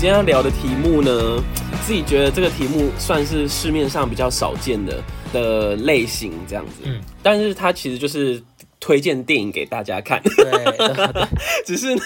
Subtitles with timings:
[0.00, 1.42] 今天要聊的题目呢，
[1.84, 5.02] 自己觉得这个题目算是市面上比较少见的
[5.32, 6.82] 的类型，这样子。
[6.84, 8.40] 嗯，但是它其实就是
[8.78, 10.22] 推荐电影给大家看。
[10.22, 10.46] 对，
[11.66, 12.02] 只是呢，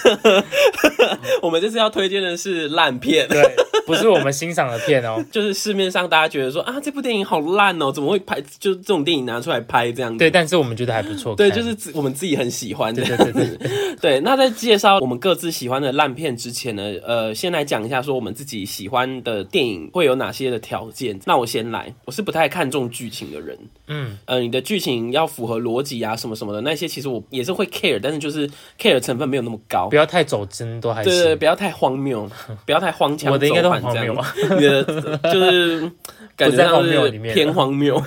[1.43, 3.27] 我们这次要推荐的是烂片。
[3.27, 3.43] 对，
[3.87, 8.41] 不是我们欣赏的片哦， 就是市面上大家觉得说啊，这部电影好烂哦，怎么会拍？
[8.59, 10.17] 就是这种电影拿出来拍这样子。
[10.17, 11.35] 对，但是我们觉得还不错。
[11.35, 13.03] 对，就是自我们自己很喜欢的。
[13.03, 21.19] 对对对对 对，那在介绍我们各自喜欢的烂片之前呢，呃，先来讲一下说我们自己喜欢的电影会有哪些的条件。
[21.25, 23.57] 那我先来，我是不太看重剧情的人。
[23.87, 32.29] 嗯，呃，你的剧情要符合逻辑啊，什么什么的那些，其实我也是会 care，但是就是 care 成分没有那么高，不要太走真都还对对，不要太荒谬，
[32.65, 34.83] 不要太荒腔我的应该都很荒谬啊你的
[35.31, 35.91] 就是
[36.35, 38.01] 感觉上是偏荒谬。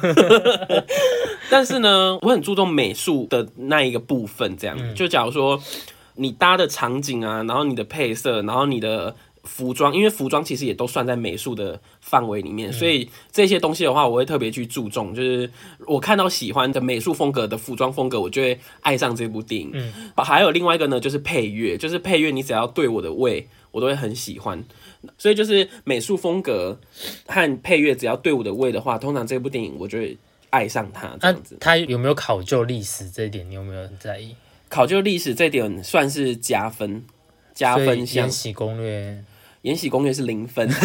[1.50, 5.60] 但是呢，我很注重美术的那一个部分，这样、嗯就假如说
[6.14, 9.14] 你搭的场景啊，然后你的配色，然后你的。
[9.48, 15.14] 服装，因为服装其实也都算在美术的范围里嗯面，所以这些东西的话，我会特别去注重。
[15.14, 15.48] 就是
[15.86, 19.70] 我看到喜欢的美术风格的服装风格，我就会爱上这部电影。
[19.72, 24.64] 嗯，还有另外一个呢，就是配乐，就是配乐，你只要对我的胃，我都会很喜欢。
[25.18, 26.78] 所以就是美术风格
[27.26, 30.16] 和配乐，只要对我的胃的话，通常这部电影我就会
[30.50, 31.08] 爱上它。
[31.08, 34.34] 这那样子，他有没有考究历史这一点，你有没有很在意？
[34.68, 37.04] 考究历史这点算是加分，
[37.54, 38.30] 加分项延。
[38.30, 39.10] 禧攻略》
[39.62, 40.68] 《延禧攻略》是零分。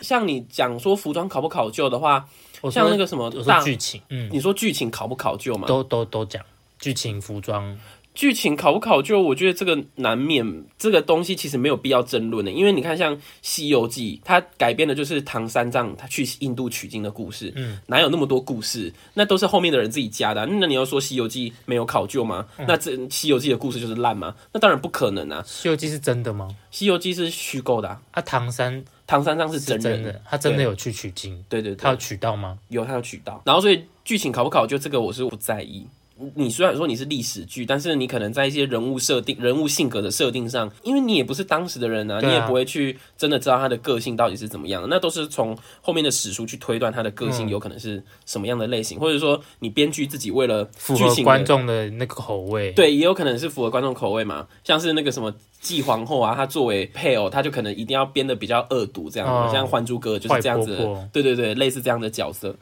[0.00, 2.26] 像你讲说服装考不考究的话，
[2.70, 3.30] 像那个什么
[3.62, 5.68] 剧情，嗯，你说剧情考不考究嘛？
[5.68, 6.42] 都都都讲
[6.78, 7.78] 剧情、服装，
[8.20, 10.44] 剧情考不考究，我觉得这个难免，
[10.78, 18.92] 这个东西其实没有必要争论的，因为你看像《西游记》，它改编的就是唐三藏他去印度取经的故事，嗯，哪有那么多故事？
[19.14, 22.46] 那都是后面的人自己加的啊、那你要说《西游记》没有考究吗？
[22.68, 24.34] 那这《西游记》的故事就是烂吗？
[24.52, 26.48] 那当然不可能啊，《西游记》是真的吗？
[26.70, 32.58] 《西游记》是虚构的、啊，啊，唐三唐三藏是是真的，他真的有去取经，对对对，他有取到吗？
[32.68, 35.86] 有他有取到，然后所以剧情考不考究这个我是不在意。
[36.34, 60.76] 你虽然说你是历史剧，但是你可能在一些人物设定、人物性格的设定上，因为你也不是当时的人啊，啊你也不会去真的知道他的个性到底是怎么样的，那都是从后面的史书去推断他的个性有可能是什么样的类型，或者说你编剧自己为了符合剧情观众的那个口味，，对，也有可能是符合观众口味嘛，像是那个什么继皇后啊，她作为配偶，她就可能一定要编的比较恶毒这样，哦像《还珠格格》就是这样子
[61.12, 62.54] 对对对，类似这样的角色，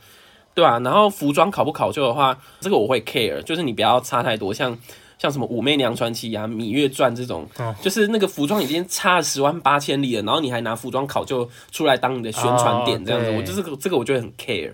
[0.58, 0.80] 对啊。
[0.80, 4.76] 然后服装考不考究的话，这个我会 care，就是你不要差太多，像。
[5.20, 14.70] 像什么《武媚娘传奇》啊，《芈月传》这种，哦就是那个服装已经差十万八千里了，然后你还拿服装考究出来当你的宣传点，哦这样子，对我就是这个这个我就会很 care。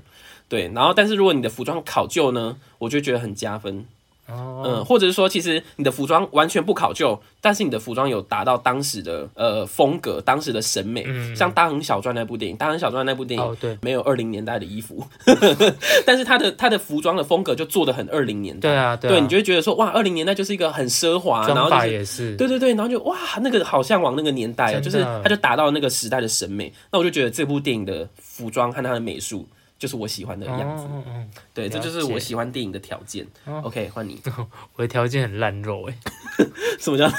[0.47, 3.87] 对，然后但是如果你的服装考究呢，我就觉得很加分。
[4.27, 11.05] 哦，嗯，或者是说，其实你的服装完全不考究，但是你的服装有达到当时的呃风格、当时的审美。
[11.35, 15.05] 像《大亨小传》那部电影，《大亨小传》那部电影、对没有二零年代的衣服，
[16.07, 18.69] 但是他的他的服装的风格就做的很二零年代。
[18.69, 26.73] 对啊，啊，对你就会觉得说，哇，二零年代就是一个很奢华，然后就是也是，对对对，然后就哇，那个好向往那个年代啊，就是他就达到那个时代的审美。
[26.91, 29.47] 那我就觉得这部电影的服装和它的美术
[29.85, 30.85] 就是我喜欢的样子。
[30.85, 33.27] 哦嗯嗯，对，这就是我喜欢电影的条件。
[33.63, 34.19] OK，换你。
[34.77, 35.99] 我的条件很烂肉哎，
[36.81, 37.07] 什么叫？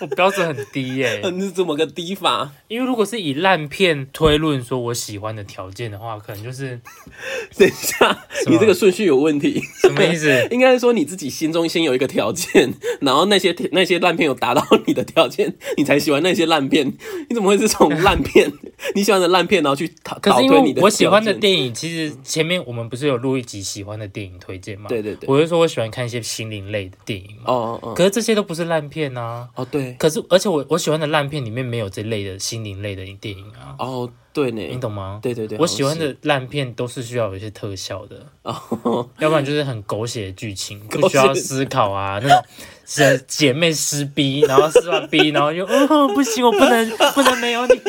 [0.00, 2.50] 我 标准很低耶， 你是怎么个低法？
[2.68, 6.80] 因为如果是以烂片推论说我喜欢的条件的话，可能就是
[7.56, 9.62] 等一下，你这个顺序有问题。
[9.80, 10.46] 什么意思？
[10.50, 16.86] 应该是说你自己心中先有一个条件，然后那些那些烂片有达到你的条件，你才喜欢那些烂片。
[17.28, 18.50] 你怎么会是从烂片
[18.94, 24.86] 你喜欢的烂片，然后去讨推你的我喜欢的电影，其实前面我们不是有录一集喜欢的电影推荐吗？
[24.88, 27.42] 对对对我就说我喜欢看一些心灵类的电影嘛。
[27.46, 29.48] 哦哦哦可是这些都不是烂片啊。
[29.54, 35.18] 哦对可是，而且我我喜欢的烂片里面没有这类的心灵类的电影啊，哦对呢，你懂吗？
[35.22, 42.44] 对对对，我喜欢的烂片都是需要有一些特效的，哦， 要不然就是很狗血的剧情， 不需要思考啊， 那种
[42.84, 47.80] 姐姐妹撕逼，然后撕完逼，然后就哦不行，我不能不能没有你。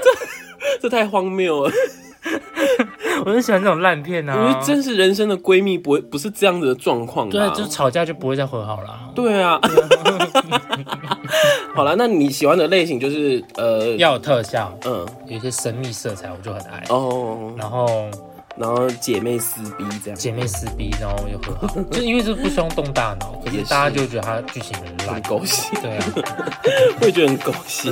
[0.00, 1.72] 这这太荒谬了。
[3.24, 4.66] 我就喜欢这种烂片我啊觉得。
[4.66, 7.32] 真实人生的闺蜜不会不是这样子的状况吧？
[7.32, 8.98] 对啊，就吵架就不会再和好了。
[9.14, 9.58] 对啊。
[11.74, 16.84] 好了，那你喜欢的类型就是呃，要有特效，嗯有一些神秘色彩，我就很爱。
[16.88, 18.08] 哦，然后
[18.56, 25.22] 然后姐妹撕逼这样，姐妹撕逼，然后又和好，就因为这不需要动大脑， 可是是大家就会觉得它剧情很烂很。
[25.22, 26.04] 狗血，对啊，
[27.00, 27.90] 我也觉得很狗血。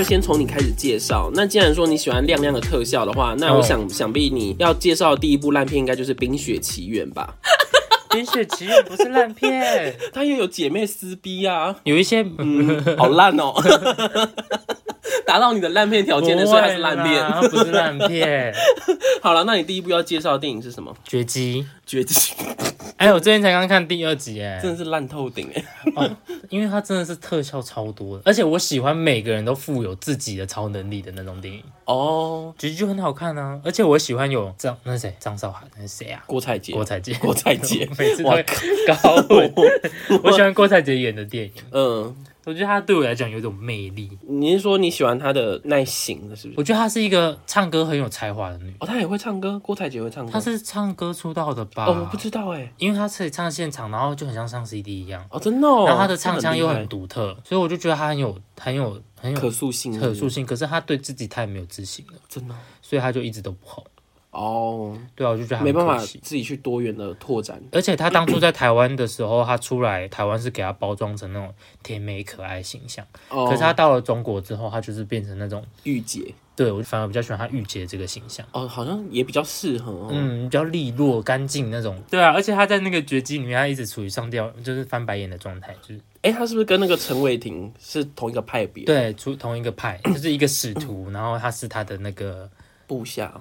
[0.00, 1.30] 就先从你开始介绍。
[1.34, 7.34] 那既然说你喜欢亮亮的特效的话，那我想、想必你要介绍的第一部烂片应该就是《冰雪奇缘》吧？
[8.14, 13.52] 《冰雪奇缘》不是烂片， 它也有姐妹撕逼啊，有一些嗯，好烂哦。
[15.30, 17.24] 达到你的烂片条件的，所以它是烂片。
[17.24, 18.52] 它不是烂片，
[19.22, 20.92] 《好了，那你第一部要介绍的电影是什么？
[21.04, 21.62] 绝迹》。
[21.86, 22.32] 绝技，
[22.98, 25.64] 哎，我最近才刚看第二集，哎，真的是烂透顶哎！
[25.96, 26.08] 哦，
[26.48, 33.60] 因为它真的是特效超多的，而且我喜欢每个人都富有自己的超能力的那种电影，哦，绝技就很好看啊。
[33.64, 36.22] 而且我喜欢有张那是谁张韶涵那是谁啊？
[36.26, 38.44] 郭采洁，郭采洁，郭采洁 每次都会
[38.86, 38.94] 高
[39.28, 39.50] 我。
[40.22, 42.14] 我喜欢郭采洁演的电影，嗯，
[42.50, 44.10] 我觉得她对我来讲有一种魅力。
[44.26, 46.58] 你是说你喜欢她的耐心的，是不是？
[46.58, 50.32] 我觉得她是一个唱歌很有才华的女，哦，她也会唱歌，郭采洁会唱歌。
[50.32, 51.86] 她是唱歌出道的吧？
[51.86, 52.72] 哦，我不知道哎。
[52.78, 55.84] 因为她可以唱现场，然后就很像唱 CD 一样，哦，真的哦。
[55.86, 60.44] 然后她的唱腔又很独特，所以我就觉得她很有很有很有可塑性，可塑性。
[60.44, 63.84] 可是她对自己太没有自信了，真的所以她就一直都不红。
[64.30, 67.60] 哦，对啊，我就觉得她没办法自己去多元的拓展。
[67.72, 78.46] 而且他当初在台湾的时候，他出来台湾是给他包装成那种甜美可爱形象，哦，可是他到了中国之后，他就是变成那种，御姐对我反而比较喜欢他御姐这个形象。
[78.52, 80.08] 哦，好像也比较适合哦。
[80.12, 82.00] 嗯，比较利落、干净那种。
[82.10, 92.48] 对啊，而且他在那个绝技里面，他一直处于上吊，就是翻白眼的状态，就是哎，他是不是跟那个陈伟霆是同一个派别？，对，出同一个派，就是一个使徒，然后他是他的那个
[92.86, 93.32] 部下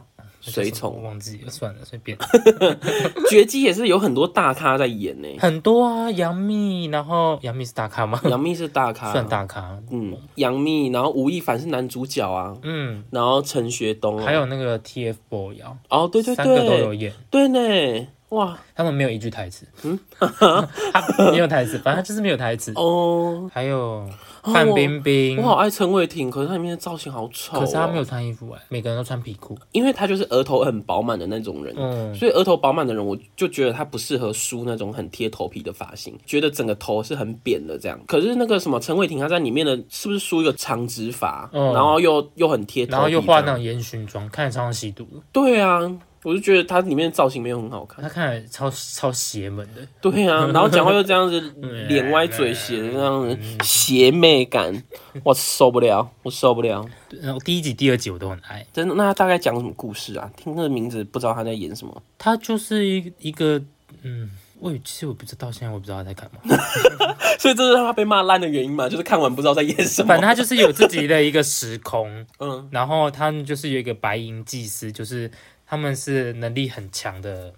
[0.42, 1.02] 随从。
[1.04, 2.18] 忘记了，算了，随便。
[3.30, 5.28] 绝技也是有很多大咖在演呢。
[5.40, 8.20] 很多啊，杨幂，然后杨幂是大咖吗？
[8.26, 9.28] 杨幂是大咖，算。
[9.28, 9.78] 大咖。
[9.92, 22.72] 嗯，杨幂，然后吴亦凡是男主角啊，嗯，然后陈学冬啊，还有那个 TFBOY 啊，哦，对对三个都有对，演，对呢，哇他们没有一句台词，嗯， 他没有台词，反正他就是没有台词。
[22.76, 24.08] 哦，还有
[24.44, 29.58] 范冰冰我，好爱陈伟霆，可是他里面的造型好丑、哦，可是他没有，穿衣服哎，每个人都穿皮裤。
[29.72, 31.74] 因为他就是额头很饱满的那种人。
[31.78, 38.00] 嗯，所以额头饱满的人，我就觉得他不适合梳那种很贴头皮的发型，觉得整个头是很扁的这样。
[38.08, 45.20] 可是那个什么陈伟霆，他在里面的是不是梳一个长直发，嗯然后又又很贴然后又化那种烟熏妆，看着超像吸毒的。
[45.32, 45.80] 对啊，
[46.24, 48.04] 我就觉得他里面的造型没有很好看。
[48.04, 49.82] 他看起来超超邪门的。
[50.02, 54.84] 对啊， 然后讲话又这样子，嗯脸歪嘴斜的这样子，邪魅感，
[55.24, 56.86] 我受不了，我受不了。
[57.22, 58.66] 然后第一集、第二集我都很爱。
[58.74, 60.30] 真的，那他大概讲什么故事啊？
[60.36, 62.04] 听那个名字不知道他在演什么。
[62.18, 63.62] 他就是一一个，
[64.04, 64.30] 嗯，
[64.60, 66.58] 我也其实我不知道，现在我不知道他在干嘛。
[67.40, 68.90] 所以这是让他被骂烂的原因嘛？
[68.90, 70.08] 就是看完不知道在演什么。
[70.10, 75.32] 反正他就是有自己的一个时空， 嗯，然后他们就是有一个白银祭司，就是
[75.70, 77.54] 他们是能力很强的，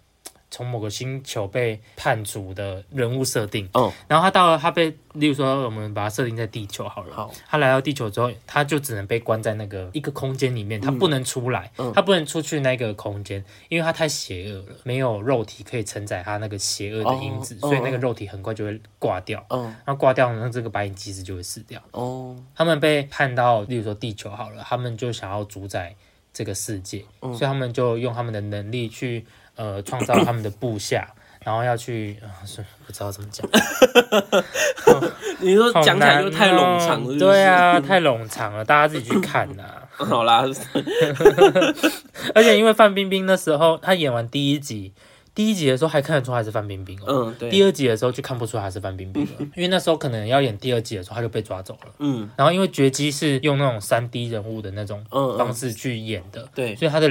[0.49, 3.69] 从某个星球被判处的人物设定。
[3.73, 7.15] 哦，然后他到了，他被，例如说我们把它设定在地球好了。
[7.15, 19.41] 好，他来到地球之后，他就只能被关在那个一个空间里面，他不能出来，嗯他不能出去那个空间，因为他太邪恶了，没有肉体可以承载他那个邪恶的因子，哦所以那个肉体很快就会挂掉。
[19.49, 21.81] 嗯，那挂掉，那这个白银骑士就会死掉。
[21.91, 25.95] 哦，他们被判到，例如说地球好了，他们就想要主宰
[26.33, 27.33] 这个世界，嗯。
[27.33, 31.07] 所以他们就用他们的能力去呃创造他们的部下，
[31.43, 33.47] 然后要去啊，是不知道怎么讲，
[35.39, 40.43] 你说好讲起来就太冗长对啊，，太冗长了，大家自己去看呐、 好啦，
[42.35, 44.93] 而且因为范冰冰那时候她演完第一集，
[45.33, 47.05] 第一集的时候还看得出来是范冰冰哦。
[47.07, 51.93] 嗯，对，第二集的时候就看不出来她是范冰冰了， 因为那时候可能要演第二集的时候，他就被抓走了。
[51.99, 57.07] 嗯然后因为绝技是用那种三 D 人物的那种方式去演的，对，所以他的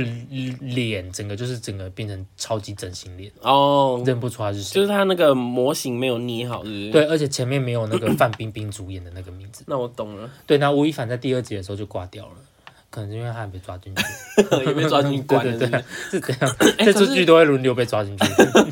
[0.61, 4.75] 脸整个就是整个变成超级整形脸，哦，认不出他是谁。
[4.75, 9.65] 就是他那个模型没有捏好，是不是？，对，而且前面没有那个范冰冰主演的那个名字。
[9.69, 12.33] 那我懂了，对，那吴亦凡在第二集的时候就挂掉了，
[12.91, 14.03] 可能是因为他还被抓进去。
[14.67, 18.25] 也被抓进去 关了，对对是这样，这出剧都会轮流被抓进去。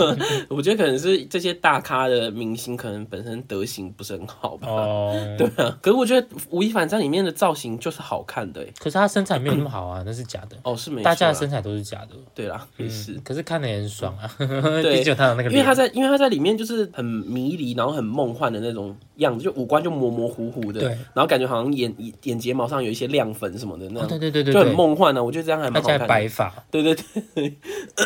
[0.48, 4.68] 我觉得可能是这些大咖的明星，可能本身德行不是很好吧。
[4.68, 10.56] 哦，对啊，可是我觉得吴亦凡在里面的造型就是好看的，哎，可是他身材没有那么好啊，那是假的。
[10.62, 13.12] 哦，是没大家的身材都是假的，对啦，也是。
[13.22, 14.30] 可是看的也很爽啊。
[14.38, 26.06] 对毕竟有他的那个，因为他在，因为他在里面就是很迷离，然后很梦幻的那种样子，就五官就模模糊糊的，对然后感觉好像眼眼睫毛上有一些亮粉什么的那哦对对对对就很，梦幻啊、我觉得这样还蛮好看的。
[26.06, 26.94] 白发，对对
[27.34, 27.54] 对，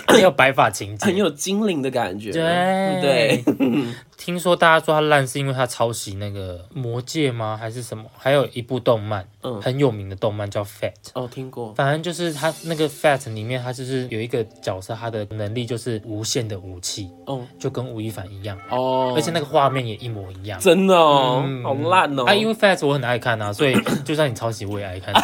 [0.07, 1.17] 很有白发情节 很。
[1.17, 2.33] 有精灵的感觉。
[2.33, 3.45] 对对，
[4.17, 7.57] 听说大家说他烂是因为他抄袭那个《魔戒》吗？
[7.57, 8.05] 还是什么？
[8.17, 10.93] 还有一部动漫，嗯很有名的动漫叫《Fat》。
[11.15, 11.73] 哦，听过。
[11.75, 20.59] 反正就是他那个 Fat 里面，他就是有一个角色，他的能力就是无限的武器，哦就跟吴亦凡一样，哦，而且那个画面也一模一样。
[20.59, 22.25] 真的哦，嗯好烂哦。
[22.25, 25.13] 啊，因为 Fat 我很爱看啊，所以 就算你抄袭我也爱看。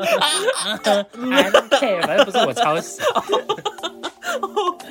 [1.32, 3.00] I don't care，反正不是我抄袭。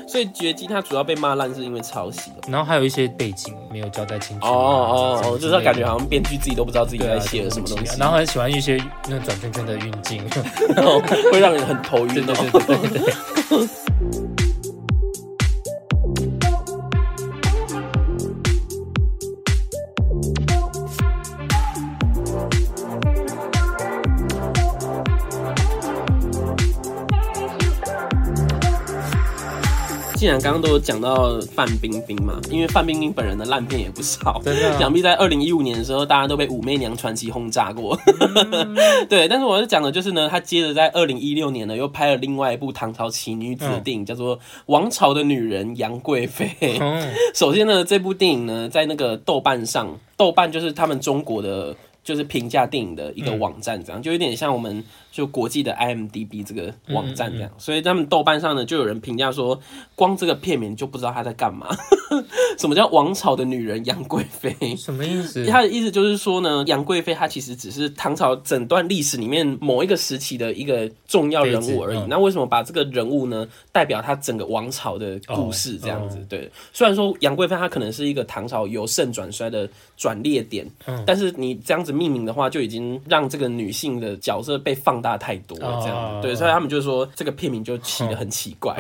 [0.07, 2.37] 所以绝技它主要被骂烂是因为抄袭的。
[2.51, 4.49] 然后还有一些背景没有交代清楚啊。
[4.49, 10.23] 哦哦就是感觉好像编剧自己都不知道自己在写了什么东西，然后很喜欢一些那种转圈圈的运镜。
[10.75, 10.99] 然 后
[11.31, 12.49] 会让人很头晕对对哦。
[12.51, 13.69] 对对对对。
[30.19, 37.97] 既然刚刚都有讲到范冰冰嘛，因为范冰冰本人的烂片也不少，真的啊想必在二零一五年的时候，大家都被《武媚娘传奇》轰炸过。
[38.19, 38.75] 嗯
[39.07, 46.53] 对，但是我要讲的就是呢，她接着在二零一六年呢，又拍了另外一部唐朝奇女子的电影，叫做《王朝的女人杨贵妃》。
[46.81, 51.73] 嗯，首先呢，这部电影呢，在那个豆瓣上，豆瓣就是他们中国的。
[52.09, 59.59] 就是评价电影的一个网站，这样、就有点像我们就国际的 IMDB 这个网站这样，所以他们豆瓣上呢就有人评价说，
[59.93, 61.67] 光这个片名就不知道他在干嘛。
[62.57, 64.75] 什么叫王朝的女人杨贵妃？
[64.75, 65.45] 什么意思？
[65.45, 71.97] 他的意思就是说呢，杨贵妃她其实只是唐朝整段历史里面某一个时期的一个重要人物而已。
[71.99, 76.17] 嗯那为什么把这个人物呢，代表他整个王朝的故事这样子？
[76.17, 86.17] 哦对，虽然说杨贵妃她可能是一个唐朝由盛转衰的转捩点，嗯但是你这样子命名的话，就已经让这个女性的角色被放大太多了，这样子。
[86.17, 88.73] 哦对，所以他们就说这个片名就起的很奇怪。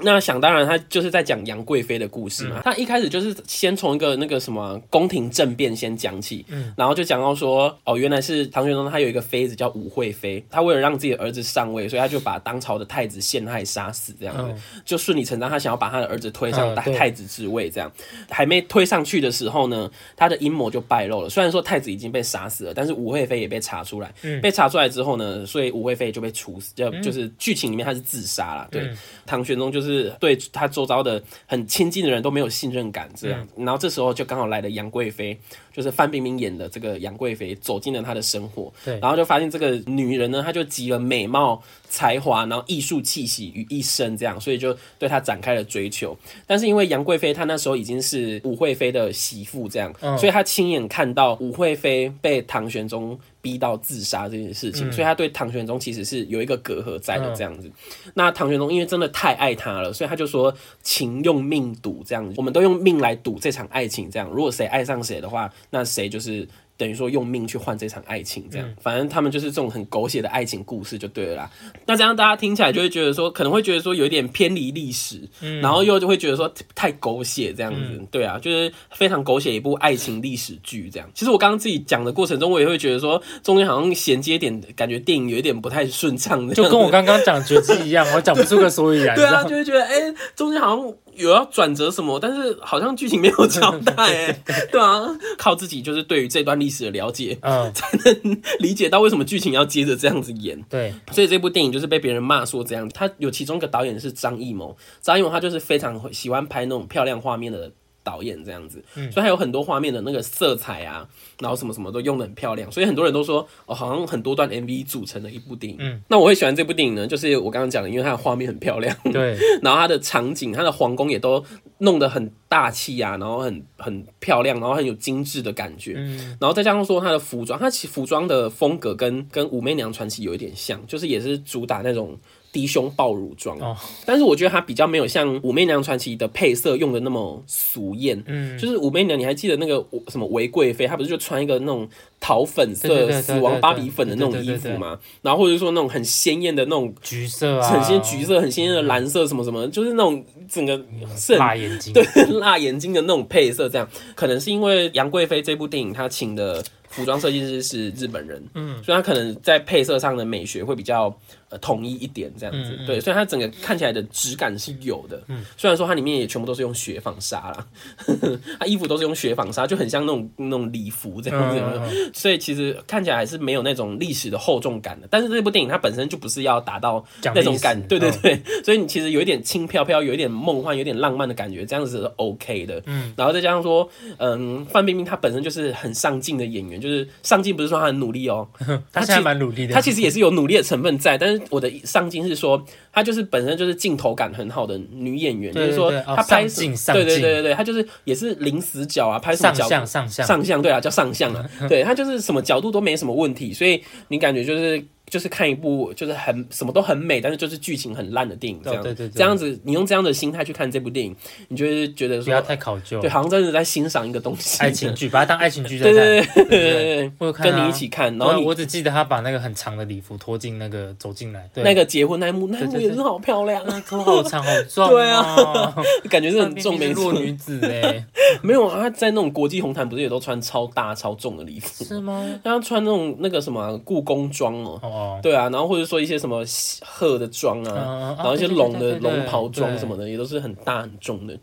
[0.00, 2.50] 那想当然，他就是在讲杨贵妃的故事嗯。
[2.50, 2.60] 嘛。
[2.64, 6.72] 他一开始就是先从一个那个什么宫廷政变先讲起，嗯。
[6.76, 17.90] 然后就讲到说，哦，原来是唐玄宗他有一个妃子叫武惠妃，他为了让自己的儿子上位，所以他就把当朝的太子陷害杀死，这样子、嗯就顺理成章，他想要把他的儿子推上大太太子之位，这样。
[18.28, 21.28] 还没推上去的时候呢，他的阴谋就败露了。
[21.28, 24.40] 虽然说太子已经被杀死了，但是武惠妃也被查出来，嗯。
[24.40, 28.82] 被查出来之后呢，所以武惠妃就被处死，就就是剧情里面他是自杀了，对。
[28.82, 28.98] 嗯。
[29.24, 29.85] 唐玄宗就是
[30.20, 33.46] 对他周遭的很亲近的人都没有信任感，这样。
[33.56, 35.38] 然后这时候就刚好来了杨贵妃，
[35.72, 38.98] 就是范冰冰演的这个杨贵妃走进了他的生活，对。
[39.00, 46.16] 然后就发现这个女人呢，她就集了美貌、才华，然后艺术气息于一身，这样，所以就对他展开了追求。
[46.46, 57.70] 但是因为杨贵妃她那时候已经是武惠妃的媳妇，这样，嗯所以她亲眼看到武惠妃被唐玄宗逼到自杀这件事情，所以她对唐玄宗其实是有一个隔阂在的，这样子。
[58.14, 60.52] 那唐玄宗因为真的太爱她了，所以他就说
[60.82, 64.10] 情用命赌这样子，我们都用命来赌这场爱情。
[64.10, 68.48] 这样，如果谁爱上谁的话，那谁就是等于说用命去换这场爱情。
[68.50, 71.50] 这样，反正他们就是这种很狗血的爱情故事就对了啦。
[71.86, 75.20] 那这样大家听起来就会觉得说，可能会觉得说有一点偏离历史，
[75.60, 77.80] 然后又就会觉得说太狗血这样子。
[78.10, 81.08] 对啊，就是非常狗血一部爱情历史剧这样。
[81.14, 94.80] 其实我刚刚自己讲的过程中，我也会觉得说中间好像衔接点，感觉电影有一点不太顺畅的，就跟我刚刚讲绝技一样，我讲不出个所以然， 对啊，就会觉得哎、中间好像有要转折什么，但是好像剧情没有交代、 哎，对。
[94.80, 95.06] 啊，
[95.36, 100.60] 靠自己就是对于这段历史的了解，嗯，才能理解到为什么剧情要接着这样子演。
[100.68, 107.70] 对，所以这部电影就是被别人骂说这样，他有其中一个导演是张艺谋，张艺谋他就是非常喜欢拍那种漂亮画面的
[108.06, 111.04] 导演这样子，所以他有很多画面的那个色彩啊，
[111.40, 115.76] 然后什么什么都用的很漂亮，所以很多人都说哦，好像很多段 MV 组成的一部电影。
[115.80, 116.00] 嗯。
[116.08, 121.44] 那我会喜欢这部电影呢，就是我刚刚讲的，因为它的画面很漂亮，对， 然后它的场景、它的皇宫也都
[121.78, 125.94] 弄得很大气啊，然后很很漂亮，然后很有精致的感觉。
[125.96, 132.16] 嗯，然后再加上说它的服装，它其服装的风格跟跟武媚娘传奇有一点像，就是也是主打那种
[132.56, 133.58] 低胸爆乳装。
[133.58, 133.76] 哦。
[134.06, 138.22] 但是我觉得它比较没有像武媚娘传奇的配色用的那么俗艳。
[138.26, 141.86] 嗯，就是武媚娘，你还记得那个什么韦贵妃，她不是就穿一个那种
[142.18, 144.98] 桃粉色死亡芭比粉的那种衣服吗？
[145.20, 150.80] 然后或者说那种很鲜艳的那种橘色啊，很鲜橘色、很鲜艳的蓝色，什么什么，就是那种整个
[151.14, 152.02] 是辣眼睛，对
[152.40, 153.86] 辣眼睛的那种配色，这样。
[154.14, 161.14] 可能是因为杨贵妃这部电影，她请的服装设计师是日本人，嗯，所以她可能在配色上的美学会比较
[161.50, 162.78] 呃统一一点这样子。
[162.86, 165.22] 对，所以它整个看起来的质感是有的。
[165.28, 167.66] 嗯，虽然说它里面也全部都是用雪纺纱啦，
[168.58, 172.10] 它衣服都是用雪纺纱，就很像那种那种礼服这样子。
[172.12, 175.06] 所以其实看起来还是没有那种历史的厚重感的。
[175.10, 182.82] 但是这部电影它本身就不是要达到那种感，对对嗯对，所以你其实有一点轻飘飘，有一点梦幻，有点浪漫的感觉，这样子是 OK 的。
[182.86, 183.88] 嗯，然后再加上说，
[184.18, 188.46] 嗯，范冰冰她本身就是很上进的演员，就是上进不是说她很努力哦，
[188.92, 189.74] 她其实蛮努力的。
[189.74, 192.62] 她其实也是有努力的成分在，但是我的上镜是说，
[192.92, 196.46] 她就是本身就是镜头感很好的女演员，对就是说她拍
[196.94, 209.12] 对对对对对，她就是也是零死角啊，拍什么上角相上相，上相对啊，叫上相啊， 对，她就是什么角度都没什么问题，所以你感觉就是就是看一部就是很什么都很美，但是就是剧情很烂的电影这样，对对对。
[209.16, 211.14] 这样子你用这样的心态去看这部电影，
[211.48, 213.00] 你就会觉得不要，太考究。
[213.00, 213.08] 对，。
[213.08, 216.34] 好像真的在欣赏一个东西，爱情剧，把它当爱情剧在对，看。
[216.34, 221.62] 对对对跟你一起看，然后我我只记得他把那个很长的礼服拖进那个走进来，对。
[221.62, 223.62] 那个结婚那一幕，那一幕也是好漂亮。
[223.62, 225.74] 啊，那头好长好壮对啊，
[226.10, 228.04] 感觉是很重，范冰冰没错，弱女子哎，
[228.42, 232.26] 没有啊，他在那种国际红毯不是也都穿超大超重的礼服，是吗？
[232.42, 234.80] 他穿那种那个什么啊故宫装哦。
[234.96, 236.42] 哦，对啊，然后或者说一些什么
[236.84, 241.38] 鹤的装啊，嗯然后一些龙的龙袍装什么的，也都是很大很重的。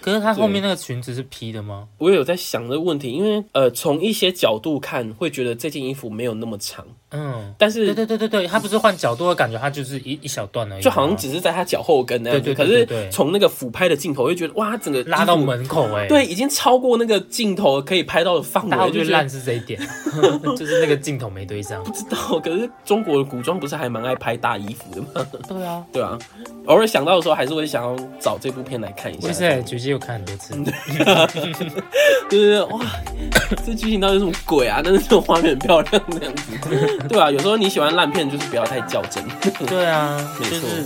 [0.00, 1.88] 可是他后面那个裙子是披的吗？
[1.98, 12.44] 我也有在想这个问题，因为呃，从一些角度看，会觉得这件衣服没有那么长，嗯，但是对对对对对，他不是换角度，的感觉他就是一一小段而已，就好像只是在他脚后跟那样子。
[12.44, 19.80] 对对可是对对对从那个俯拍的镜头，会觉得哇，他整个拉到，门口哎，对，已经超过那个镜头可以拍到的范围，就是烂是这一点，
[20.56, 21.82] 就是那个镜头没对上。
[21.82, 22.38] 不知道。
[22.40, 25.26] 可是中国的古装不是还蛮爱拍大衣服的吗？
[25.48, 26.18] 对啊， 对啊，
[26.66, 29.28] 偶尔想到的时候，还是会想要找这部片来看一下。
[29.28, 30.54] 我是菊姐有看很多次，
[32.28, 32.80] 就是哇，
[33.64, 34.82] 这剧情到底是什么鬼啊？
[34.84, 36.52] 但是这种画面很漂亮，那样子，
[37.08, 39.24] 对啊，有时候你喜欢烂片，就是不要太较真。
[39.66, 40.84] 对啊， 没错就是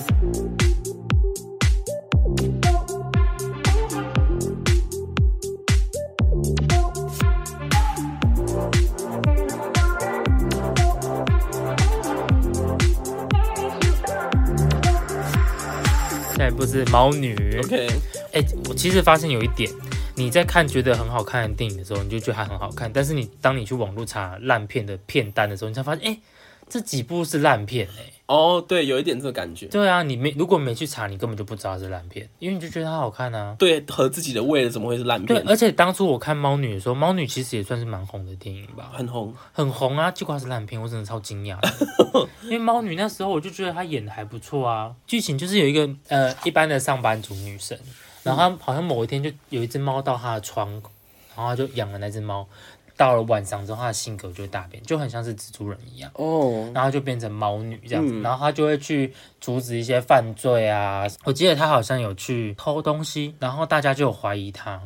[16.37, 17.61] 下一部是猫女。
[17.65, 17.89] OK，
[18.33, 19.71] 哎、我其实发现有一点，
[20.17, 26.19] 你在看觉得很好看的电影的时候，你就觉得它很好看，但是你当你去网络查烂片的片单的时候，你才发现，哎、
[26.69, 33.55] 这几部是烂片哎、哦，对，有一点这个感觉，对啊，你没如果没去查，你根本就不知道是烂片，因为你就觉得它好看啊。
[33.59, 35.27] 对，合自己的胃了，怎么会是烂片。
[35.27, 41.59] 对，而且当初我看《猫女》的时候，《猫女》其实也算是蛮红的电影吧，很红，很红啊，结果它是烂片，我真的超惊讶。
[42.45, 47.79] 因为《猫女》那时候我就觉得她演的还不错啊，剧情就是有一个呃一般的上班族女生，
[48.23, 50.91] 然后他好像某一天就有一只猫到他的窗口，
[51.37, 52.47] 然后他就养了那只猫。
[52.95, 61.05] 到了晚上之后，他的性格就会大变，就很像是蜘蛛人一样，哦，然后就变成猫女这样子，嗯然后他就会去阻止一些犯罪啊。
[61.25, 64.81] 我记得他好像有去偷东西，然后大家就有怀疑她，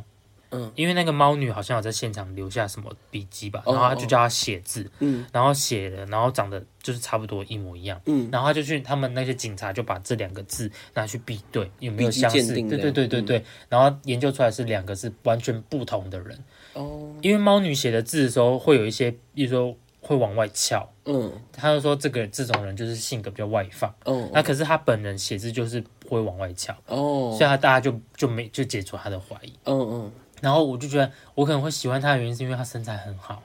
[0.50, 5.24] 嗯，因为那个猫女好像有在现场留下什么笔记吧，哦然后她就叫她写字，嗯。
[5.32, 16.38] 然后写了，然后长得就是差不多一模一样，嗯，然后他就去他们那些警察就把这两个字拿去比对有没有相似，对对对对对，然后研究出来是两个是完全不同的人，
[16.74, 27.34] 哦，因为猫女写的字的时候会有一些，比如说会往外翘，嗯，他就说这个这种人就是性格比较外放，哦，那可是他本人写字就是不会往外翘，哦。
[27.36, 29.52] 所以，他大家就就没就解除他的怀疑。
[29.64, 33.42] 嗯嗯，然后我就觉得我可能会喜欢他的原因是因为他身材很好，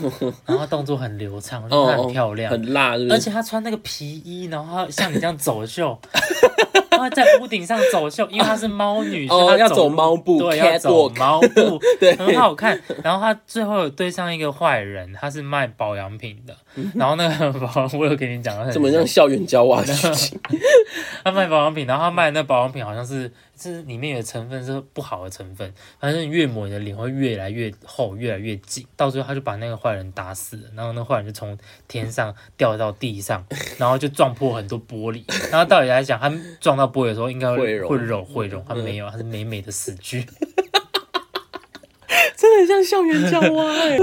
[0.46, 3.12] 然后他动作很流畅，我觉得他很漂亮，很辣，是是？
[3.12, 5.98] 而且他穿那个皮衣，然后他像你这样走秀，
[6.90, 12.80] 他在屋顶上走秀，因为她是猫女，哦要走猫步对，要走猫步， 对很好看。
[13.02, 16.56] 然后他最后有对上一个坏人，他是卖保养品的，
[16.94, 20.40] 然后那个保，我有跟你讲， 怎么像校园交往的剧情？
[21.24, 31.56] 他卖保养品，然后他卖的那保养品好像是是里面有成分是不好的成分，反正越抹你的脸会越来越厚，越来越紧，到最后他就把那个坏人打死了，然后那坏人就从
[31.88, 33.44] 天上掉到地上，
[33.78, 40.26] 然后就撞破很多玻璃，然后道理来讲，他撞到玻璃的时候应该会融会融会融，他没有，他是美美的死去。
[42.36, 43.96] 真的很像校园交往哎。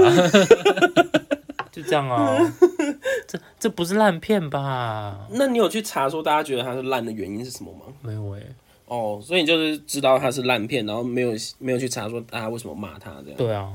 [1.72, 2.38] 就这样啊，
[3.26, 5.26] 这这不是烂片吧？
[5.30, 7.86] 那你有去查说大家觉得它是烂的原因是什么吗？
[8.02, 8.46] 没有诶、
[8.86, 13.36] 哦，所以你就是知道它是烂片，然后没有没有去查说大家为什么骂它这样。
[13.38, 13.72] 对啊，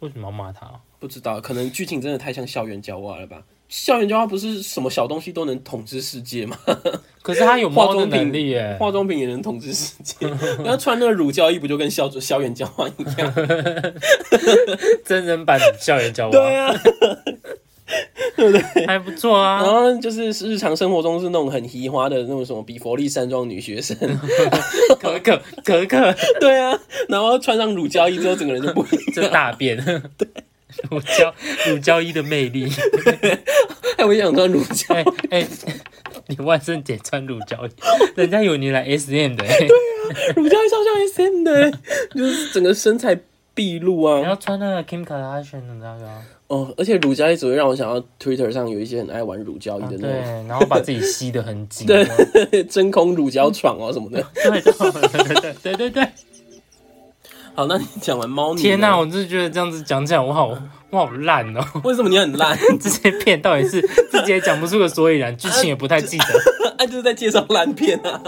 [0.00, 0.68] 为什么要骂他？
[0.98, 3.42] 不知道，可能剧情真的太像校园交往了吧？
[3.68, 6.56] 校园交往不是什么小东西都能统治世界吗？
[7.22, 10.26] 可是他有化妆品能力耶，化妆品也能统治世界，
[10.64, 13.34] 然后穿那个乳胶衣不就跟校 校园交往一样？
[15.04, 16.32] 真人版校园交往。
[16.32, 16.74] 对啊，
[18.36, 18.86] 对不对？
[18.86, 19.62] 还不错啊。
[19.62, 23.94] 然后就是日常生活中是那种很奇花的那种什么比佛利山庄女学生，
[24.98, 26.78] 可可可可，对啊，
[27.10, 29.04] 然后穿上乳胶衣之后，整个人就不一样。
[29.14, 29.76] 这大便，
[30.16, 30.26] 对，
[30.90, 31.34] 乳胶
[31.66, 32.70] 乳胶衣的魅力。
[33.96, 35.46] 哎，我想穿乳胶，哎哎，
[36.26, 37.70] 你万圣节穿乳胶衣，
[38.14, 39.44] 人家有你来 S M 的。
[39.44, 39.70] 对啊
[40.36, 41.70] 乳胶衣超像 S M 的，
[42.14, 43.18] 就是整个身材
[43.54, 44.18] 毕露啊。
[44.18, 46.08] 你要穿那个 Kim Kardashian 的那个。
[46.46, 56.08] 哦，而且乳胶衣只会让我想到 Twitter 上有一些很爱玩乳胶衣的那种，对，然后把自己吸得很紧，对，真空乳胶床哦什么的，对对对对对对。
[57.58, 60.56] 好，那你讲完猫女，天哪，我就是觉得这样子讲起来，我好
[60.90, 61.60] 我好烂哦。
[61.82, 62.56] 为什么你很烂？
[62.80, 66.24] 这些片到底是自己也讲不出个所以然，剧情也不太记得，
[66.78, 68.20] 啊，就是在介绍烂片啊。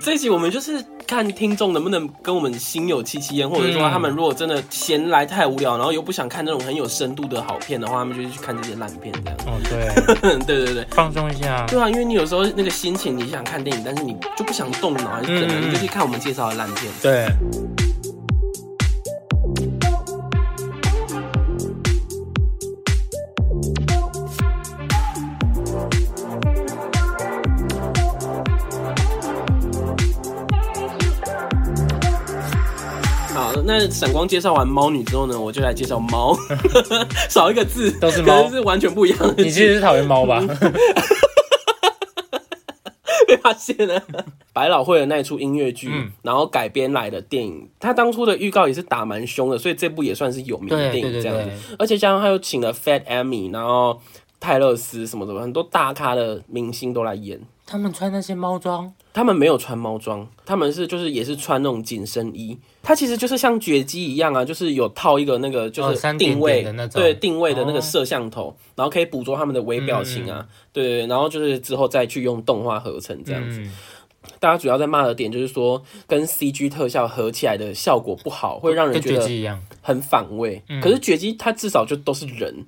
[0.00, 9.38] 这一集我们就是看听众能不能跟我们心有戚戚焉，或者说他们如果真的闲来太无聊，然后又不想看那种很有深度的好片的话，他们就去看这些烂片这样。
[9.46, 11.66] 哦，对，对对对，放松一下。
[11.66, 16.90] 对啊，因为你有时候那个心情，你想看电影，但是你就不想动脑，还是怎么，你就去看我们介绍的烂片。
[17.02, 17.26] 对。
[33.66, 36.36] 那闪光介绍完猫女之后呢，我就来介绍猫，
[37.28, 39.42] 少一个字都是猫，是完全不一样的。
[39.42, 40.40] 你其实是讨厌猫吧？
[43.26, 44.00] 被发现了。
[44.52, 45.90] 百老汇的那一出音乐剧，
[46.22, 51.50] 然后改编来的电影，他当初的预告也是打蛮凶的，所以这部也算是有名的电影这样子。
[51.76, 54.00] 而且加上他又请了 Fat Amy，然后
[54.38, 57.40] 泰勒斯什么什么很多大咖的明星都来演。
[57.66, 58.90] 他们穿那些猫装。
[59.12, 62.56] 他们没有穿猫装，他们是就是也是穿那种紧身衣。
[62.82, 73.60] 它其实就是像绝机一样啊，就是有套一个那个就是定位的那种，对定位的那个摄像头，然后可以捕捉他们的微表情啊，对对，然后就是之后再去用动画合成这样子。
[74.38, 80.62] 大家主要在骂的点就是说，跟 CG 特效合起来的效果不好，会让人觉得很反胃。
[80.82, 82.66] 可是绝机它至少就都是人。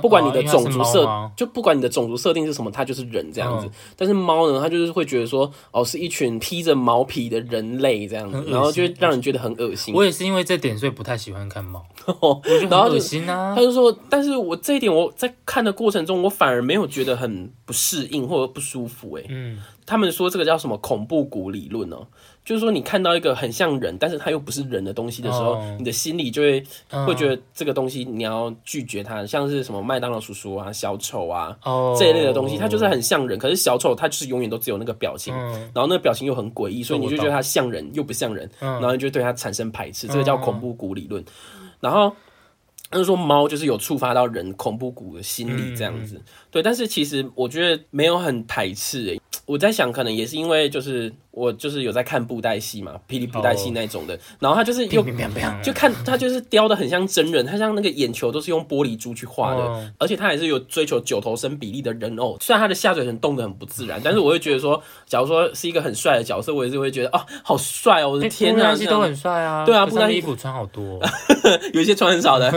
[0.00, 3.68] 不管你的种族设，就不管你的种族设定是什么，它就是人这样子。
[3.96, 9.94] 但是猫呢，它就是会觉得说，哦，是一群披着毛皮的人类这样子，然后就让人觉得很恶心。
[9.94, 11.84] 我也是因为这点，所以不太喜欢看猫。
[12.06, 13.54] 然后恶心啊！
[13.54, 19.12] 他就说，但是我这一点我在看的过程中，我反而没有觉得很不适应或者不舒服。
[19.14, 22.06] 哎，嗯，他们说这个叫什么恐怖谷理论哦。
[22.44, 26.64] 就是说，你看到一个很像人，但是它又不是人的东西的时候，你的心里就会
[27.06, 31.56] 会觉得这个东西你要拒绝它，像是什么麦当劳叔叔啊、小丑啊
[31.96, 35.32] 这一类的东西，它就是很像人，可是小丑他就是永远都只有那个表情，
[35.72, 41.24] 然后那个表情又很诡异，所以你就觉得他像人又不像人，然后就对他产生排斥，这个叫恐怖谷理论。
[41.78, 42.12] 然后
[42.90, 46.20] 他就说猫就是有触发到人恐怖谷的心理这样子，
[46.52, 49.20] 对，但是其实我觉得没有很排斥诶。
[49.44, 55.02] 我在想，可能也是因为就是我就是有在看布袋戏嘛，霹雳布袋戏那种的，然后他就是又
[55.62, 71.00] 就看他就是雕的很像真人，他像那个眼球都是用玻璃珠去画的，而且他也是有追求九头身比例的人偶，虽然他的下嘴唇动得很不自然，但是我会觉得说，假如说是一个很帅的角色，我也是会觉得哦，好帅哦，我的天哪，都很帅啊，对啊，布袋衣服穿好多，
[71.74, 72.48] 有一些穿很少的，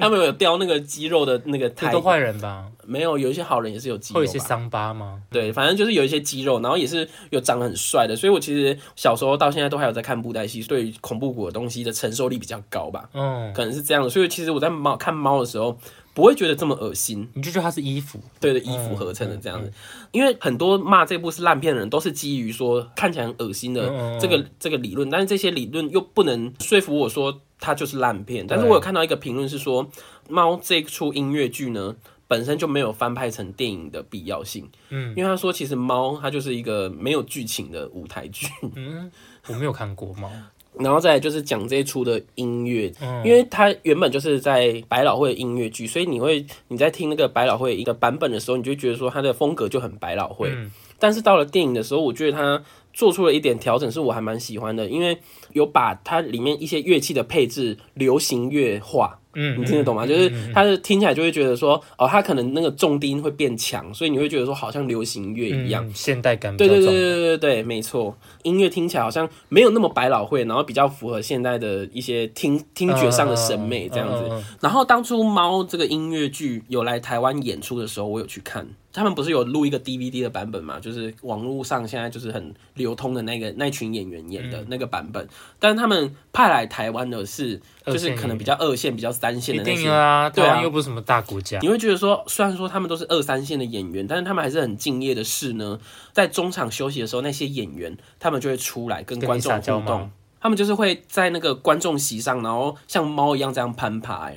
[0.00, 2.64] 他们有雕那个肌肉的那个，都坏人吧？
[2.88, 5.22] 没有，有一些好人也是有肌肉，会有一些伤疤吗？
[5.30, 5.76] 对，反正。
[5.76, 13.06] 就是有一些肌肉，然后也是有长得很帅的，所以我其实小时候到现在都还有在看布袋戏，对于恐怖谷的东西的承受力比较高吧。
[13.12, 15.76] 嗯，可能是这样的，所以其实我在猫看猫的时候
[16.14, 19.70] 不会觉得这么恶心，你就觉得它是衣服，对的，衣服合成的这样子。
[20.12, 28.46] 因为很多骂这部是烂片的人，都是基于说看起来很恶心的这个这个理论，但是这些理论又不能说服我说它就是烂片。
[28.46, 29.86] 但是我有看到一个评论是说，
[30.30, 31.96] 猫这出音乐剧呢。
[32.28, 39.10] 本身就没有翻拍成电影的必要性，嗯，因为他说其实猫它就是一个没有剧情的舞台剧，嗯，
[39.48, 40.30] 我没有看过猫，
[40.78, 43.24] 然后再来就是讲这一出的音乐，嗯。
[43.24, 50.52] 因为它原本就是在百老汇音乐剧，所以你会你在听那个百老汇一个版本的时候，你就觉得说它的风格就很百老汇，
[50.98, 52.62] 但是到了电影的时候，我觉得它
[52.92, 55.16] 做出了一点调整，是我还蛮喜欢的，因为
[55.52, 59.20] 有把它里面一些乐器的配置流行乐化。
[59.36, 60.06] 嗯，你听得懂吗？
[60.06, 66.56] 就是它是听起来就会觉得说，哦，它可能那个重低音会变强，所以你会觉得说好像流行乐一样，现代感。
[66.56, 74.44] 对对对对对对对，没错，音乐听起来好像没有那么百老汇，然后比较符合现代的一些听听觉上的审美这样子。
[74.60, 78.66] 然后当初猫这个音乐剧有来台湾演出的时候，我有去看。
[78.96, 80.80] 他们不是有录一个 DVD 的版本嘛？
[80.80, 85.28] 就是网络上现在就是很流通的那个那群演员演的那个版本，
[85.58, 89.90] 但是他们派来台湾的是就是可能比较二线、比较三线的那些。
[89.90, 91.58] 啊，对啊，又不是什么大国家。
[91.60, 95.78] 你会觉得说，虽然说他们都是二三线的演员，但是他们还是很敬业的是呢，
[96.12, 100.10] 在中场休息的时候，那些演员他们就会出来跟观众互动。
[100.40, 104.30] 他们就是会在那个观众席上，然后像猫一样这样攀爬。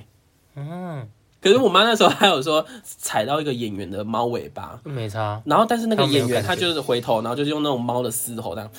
[0.55, 1.07] 嗯。
[1.41, 5.41] 可是我妈那时候还有说踩到一个演员的猫尾巴，没差。
[5.45, 8.71] 然后但是那个演员他就是回头，然后就是用那种猫的嘶吼这样，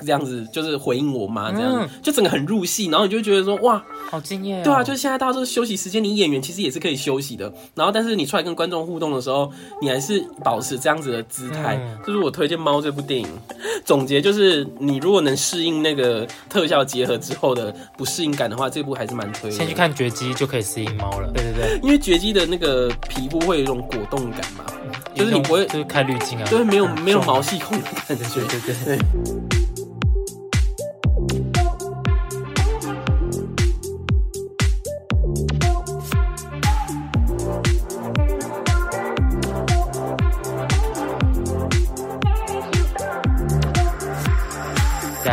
[0.00, 2.86] 这样子就是回应我妈这样，就整个很入戏。
[2.86, 4.62] 然后你就觉得说哇，好敬业。
[4.62, 7.52] 对啊，就是现在大家都是休息时间，你演员其实也是可以休息的。
[7.74, 9.50] 然后但是你出来跟观众互动的时候，
[9.82, 11.80] 你还是保持这样子的姿态。
[12.06, 13.26] 就是我推荐《猫》这部电影，
[13.84, 19.50] 总结就是你如果能适应那个特效结合之后的不适应感的话，这部还是蛮推。
[19.50, 21.30] 先去看《绝迹》就可以适应猫了。
[21.32, 21.79] 对对对。
[21.82, 24.64] 因为绝迹的那个皮肤会有一种果冻感嘛，
[25.14, 29.59] 就是你不会就是开滤镜啊，对，没有没有毛细孔的感觉，对对对。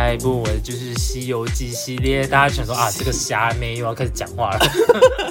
[0.08, 4.60] 下一部我就是《西游记》系列，大家想说啊，这个虾妹又要开始讲话了。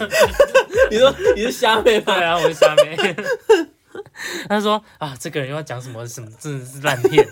[0.92, 2.14] 你说你是虾妹吗？
[2.14, 3.16] 对啊，我是虾妹。
[4.50, 7.26] 他说啊，这个人又要讲什么什么，真的是烂片。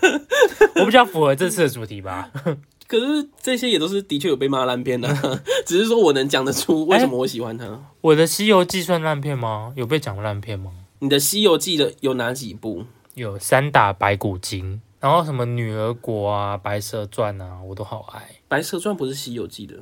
[0.77, 2.31] 我比较符合这次的主题吧。
[2.89, 7.79] 可是这些也都是的确有被骂烂片的，只是说我能讲得出为什么我喜欢他。
[8.01, 9.71] 我的《西游记》算烂片吗？
[9.75, 10.71] 有被讲烂片吗？
[10.97, 12.85] 你的《西游记》的有哪几部？
[13.13, 14.81] 有三打白骨精。
[15.05, 18.27] 然后什么女儿国啊、白蛇传啊，我都好爱。
[18.47, 19.75] 白蛇传不是西游记的，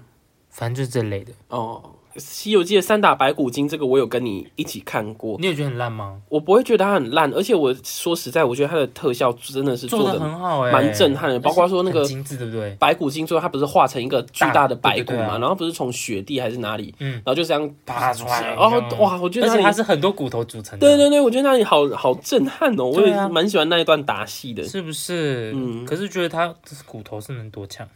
[0.50, 1.82] 反正就是这类的哦。
[2.18, 5.38] 《西游记》的三打白骨精，这个我有跟你一起看过。
[5.40, 6.20] 你有觉得很烂吗？
[6.30, 11.40] 我不会觉得它很烂，而且我说实在，我觉得它的特效真的是做的很好，哎，蛮震撼的。
[11.40, 12.76] 包括说那个精致，对不对？
[12.80, 15.38] 白骨精最后它不是化成一个巨大的白骨嘛？
[15.38, 18.56] 然后不是从雪地还是哪里，嗯，然后就这样爬出来。
[18.56, 20.88] 哦，哇，我觉得它是很多骨头组成的。
[20.88, 25.52] 对对对，我觉得那里好好震撼哦，我也蛮喜欢那一段打戏的，是不是？
[25.56, 26.54] 嗯，可是觉得它
[26.86, 27.88] 骨头是能多强？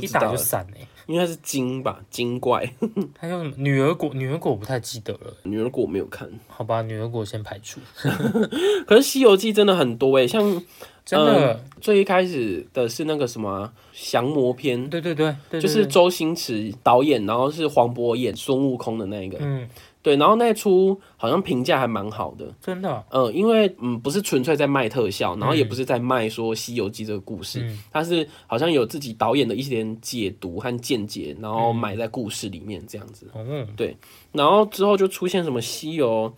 [0.00, 2.68] 一打就散哎，因为它是精吧，精怪。
[3.18, 5.34] 还有女儿国，女儿国我不太记得了。
[5.44, 7.80] 女儿国我没有看，好吧，女儿国先排除。
[8.86, 10.62] 可是《西游记》真的很多哎，像
[11.04, 19.68] 真的最一开始的是那个什么降魔篇，对对对，就是周星驰导演，然后是黄渤演孙悟空的那个，嗯。
[20.02, 23.04] 对，然后那出好像评价还蛮好的，真的。
[23.10, 33.30] 嗯，因为嗯不是纯粹在卖特效，然后也不是在卖说《西游记》这个故事，它是好像有自己导演的一些解读和见解，然后埋在故事里面这样子。
[33.36, 33.96] 嗯，对。
[34.32, 36.32] 然后之后就出现什么西游，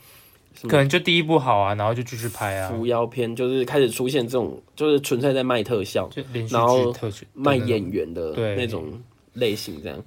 [0.68, 2.68] 可能就第一部好啊，然后就继续拍啊。
[2.68, 6.11] 伏妖篇就是开始出现这种，就是纯粹在卖特效，
[6.50, 6.94] 然后
[7.33, 8.92] 卖演员的那种
[9.33, 9.98] 类型，这样。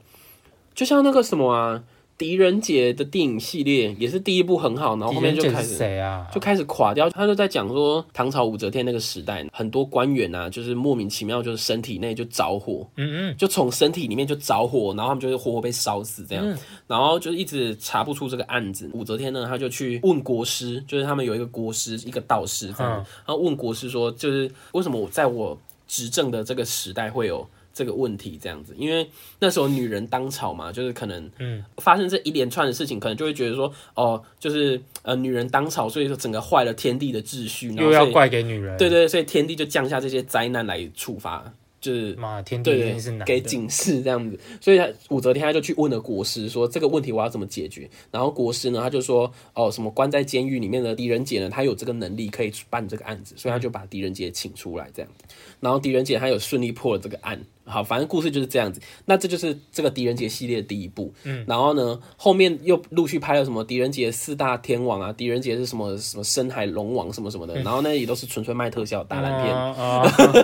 [0.76, 1.84] 就像那个什么啊。
[2.18, 7.08] 狄仁杰的电影系列也是第一部很好，然后后面就开始谁啊，就开始垮掉。
[7.12, 18.90] 他就在讲说唐朝武则天那个时代，很多官员啊，就是莫名其妙就是身体内就着火，嗯嗯，就从身体里面就着火，然后他们就是活活被烧死这样，然后就一直查不出这个案子。
[18.94, 25.56] 武则天呢，他就去问国师，就是他们有一个国师，一个道士这样，然后问国师说，就是为什么我在我
[25.88, 27.48] 执政的这个时代会有。
[27.78, 41.54] 这个问题这样子，因为那时候女人当朝嘛，就是可能嗯发生这一连串的事情，可能就会觉得说哦，就是呃女人当朝，所以说整个坏了天地的秩序，又要怪给女人，对对，所以天地就降下这些灾难来处罚。
[41.80, 47.88] 就是嘛，天地是给警示这样子，所以他武则天他就去问了国师说这个问题我要怎么解决？
[48.12, 55.12] 然后国师呢他就说哦什么关在监狱里面的狄仁杰呢，他有这个能力可以办这个案子，所以他就把狄仁杰请出来这样，
[55.60, 57.40] 然后狄仁杰他有顺利破了这个案。
[57.68, 58.82] 好，反正故事就是这样子。
[59.06, 61.14] 那这就是这个狄仁杰系列的第一部。
[61.24, 67.54] 嗯，然后呢，后面又陆续拍了什么狄仁杰四大天王啊，狄仁杰是什么什么深海龙王什么什么的。
[67.62, 69.56] 然后那也都是纯粹卖特效打烂片。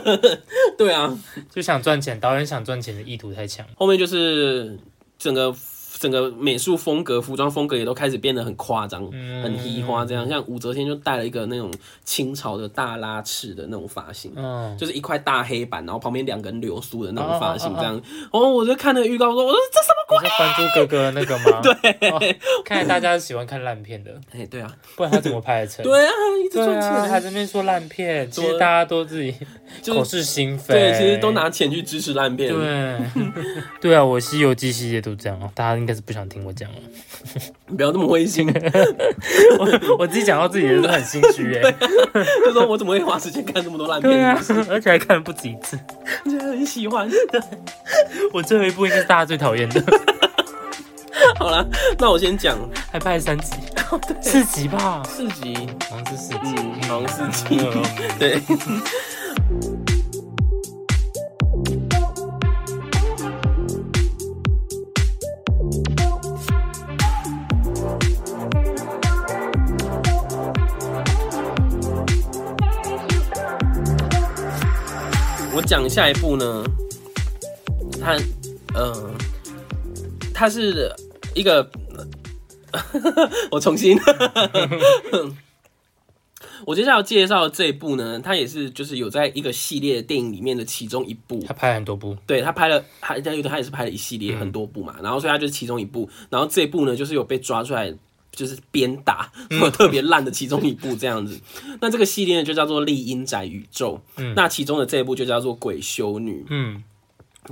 [0.78, 1.18] 对啊，
[1.50, 3.66] 就想赚钱，导演想赚钱的意图太强。
[3.76, 4.78] 后面就是
[5.18, 5.56] 整个。
[6.00, 9.06] 整个美术风格、服装风格也都开始变得很夸张、
[9.44, 11.72] 很稀花，这样像武则天就戴了一个那种
[12.04, 14.34] 清朝的大拉翅的那种发型，
[14.78, 18.02] 就是一块大黑板，然后旁边两根流苏的那种发型，这样。
[18.32, 20.28] 哦，我就看那个预告说，我说这什么鬼？
[20.28, 21.62] 是《还珠格格》那个吗？
[21.62, 24.12] 对，看来大家喜欢看烂片的。
[24.32, 25.84] 哎，对啊，不然他怎么拍得成？
[25.86, 26.12] 对啊，
[26.44, 27.08] 一直赚钱。
[27.08, 29.36] 他这边说烂片，其实大家都自己
[29.86, 30.74] 口是心非。
[30.74, 32.52] 对，其实都拿钱去支持烂片。
[32.52, 32.98] 对，
[33.80, 35.83] 对啊，我《西游记》系列都这样，大家。
[35.84, 36.78] 应该是不想听我讲了。
[37.68, 38.48] 你 不要这么灰心，
[39.60, 41.76] 我我自己讲到自己人都很心虚哎，
[42.46, 44.34] 就说我怎么会花时间看这么多烂片？
[44.70, 45.78] 而且还看了不止一次，
[46.26, 47.10] 而且很喜欢。
[48.32, 49.84] 我最后一部应该是大家最讨厌的。
[51.38, 51.68] 好了，
[52.00, 52.58] 那我先讲，
[52.90, 53.54] 还拍了三集，
[54.22, 57.58] 四集吧，四集，好像是四集，嗯，好像是四集，
[58.18, 58.42] 对。
[75.56, 76.64] 我讲下一部呢，
[78.02, 78.18] 他，
[78.76, 79.14] 嗯，
[80.34, 80.92] 他是
[81.36, 81.70] 一个，
[83.52, 83.96] 我重新，
[86.66, 97.94] 我接下来要介绍的这一部呢，它也是就是有在一个系列电影里面的其中一部，他拍很多部，对他拍了，他他有他也是拍了一系列很多部嘛，然后所以他就是其中一部，然后这一部呢就是有被抓出来。
[98.36, 101.40] 就是鞭打或特别烂的其中一部这样子，
[101.80, 104.02] 那这个系列呢就叫做《丽音宅宇宙》，
[104.36, 106.42] 那其中的这一部就叫做《鬼修女》。
[106.50, 106.84] 嗯，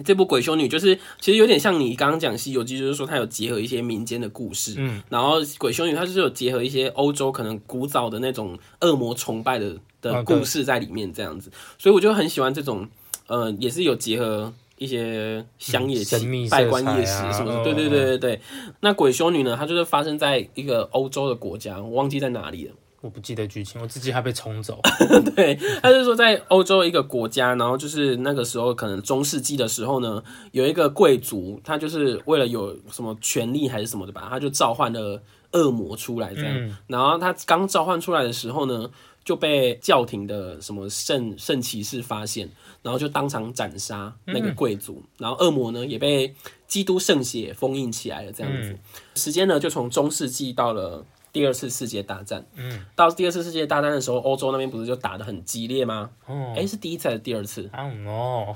[0.03, 12.89] 这部《鬼修女》就是其实有点像你刚刚讲《西游记》，就是说它有结合一些民间的故事，嗯，然后《鬼修女》它就是有结合一些欧洲可能古早的那种恶魔崇拜的的故事在里面这样子，所以我就很喜欢这种，
[13.27, 14.51] 呃，也是有结合。
[14.81, 18.41] 一些乡野奇、拜官夜市什么的，对对对对对。
[18.79, 19.55] 那鬼修女呢？
[19.55, 22.73] 她就是发生在一个欧洲的国家，我忘记在哪里了。
[23.01, 24.79] 我不记得剧情，我自己还被冲走。
[25.35, 36.75] 对，他是说在欧洲一个国家，然后就是那个时候可能中世纪的时候呢，有一个贵族，他就是为了有什么权利还是什么的吧，他就召唤了恶魔出来这样。
[36.87, 38.89] 然后他刚召唤出来的时候呢，
[39.31, 42.49] 就被教廷的什么圣圣骑士发现。
[42.83, 46.33] 然后就当场斩杀那个贵族，然后恶魔呢也被
[46.67, 48.31] 基督圣血封印起来了。
[48.31, 48.75] 这样子，
[49.13, 52.43] 时间呢就从中世纪到了第二次世界大战。
[52.55, 56.09] 嗯，到第二次世界大战的时候，欧洲那边不是就打得很激烈吗？
[56.25, 57.69] 哦，哎，是第一次还是第二次？
[58.07, 58.55] 哦，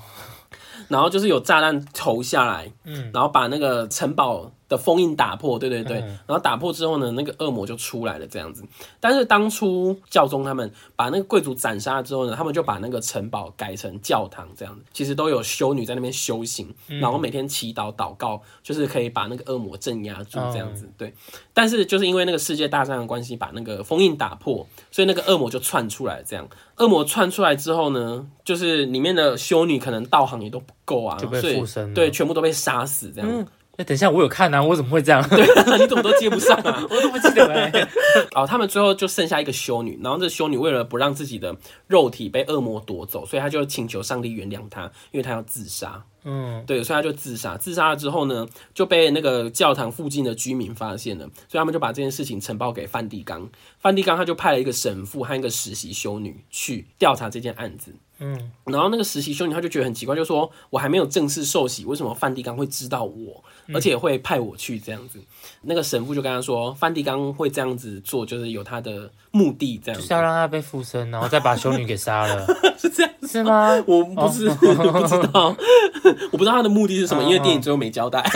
[0.88, 4.51] 然后就是有炸弹投下来，嗯，然后把那个城堡。
[4.75, 8.63] 的封印打破，对对对，然后打破之后呢，那个恶魔就出来了这样子。
[8.99, 20.89] 但是当初教宗他们把那个贵族斩杀之后呢，他们就把那个城堡改成教堂这样子，其实都有修女在那边修行，然后每天祈祷祷告，就是可以把那个恶魔镇压住这样子。
[20.97, 21.13] 对，
[21.53, 26.47] 但是就是因为那个世界大战的关系，把那个封印打破，所以那个恶魔就窜出来这样。
[26.77, 33.47] 恶魔窜出来之后呢，就是里面的修女可能道行也都不够啊，所以对，全部都被杀死这样。
[33.77, 35.21] 哎，等一下，我有看啊，我怎么会这样？
[35.29, 35.45] 对，
[35.79, 36.85] 你怎么都接不上啊？
[36.89, 37.88] 我都不记得哎。
[38.33, 41.55] 哦，他们最后就剩下一个修女，然后这修女为了不让自己的
[41.88, 46.03] 肉体被恶魔夺走，所以她就请求上帝原谅她，因为她要自杀。
[46.27, 47.57] 嗯，对，所以她就自杀。
[47.57, 53.47] 自杀了之后呢，就被那个教堂附近的居民发现了，所以他们就把这件事情呈报给梵蒂冈。
[53.79, 57.93] 梵蒂冈他就派了一个神父和一个实习修女去调查这件案子。
[58.17, 65.19] 嗯，然后那个实习修女她就觉得很奇怪，就说：“我还没有正式受洗，为什么梵蒂冈会知道我？”而且会派我去这样子，
[65.62, 72.45] 那个神父就跟他说，梵蒂冈会这样子做，就是有他的目的，这样就是要让他被附身，然后再把修女给杀了，
[72.78, 73.71] 是这样是吗？
[73.88, 75.56] 我不是不知道，
[76.32, 78.23] 我不知道他的目的是什么，因为电影最后没交代。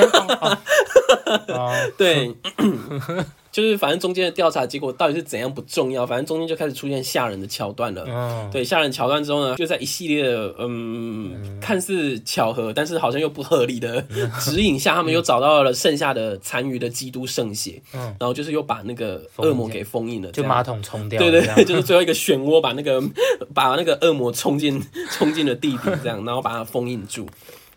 [1.98, 2.36] 对。
[3.52, 8.06] 就是反正中间的调查结果到底是怎样不重要，反正中间就开始出现吓人的桥段了。
[8.08, 14.02] 嗯，对，吓人桥段之后呢，就在一系列的嗯看似巧合，但是好像又不合理的
[14.40, 17.82] 指引下，他们又找到了剩下的残余的基督圣血。
[17.94, 21.20] 嗯，然后就是又把那个恶魔给封印了，就马桶冲掉。
[21.20, 23.02] 对对对，就是最后一个漩涡，把那个
[23.54, 24.82] 把那个恶魔冲进
[25.12, 27.28] 冲进了地底，这样， 然后把它封印住。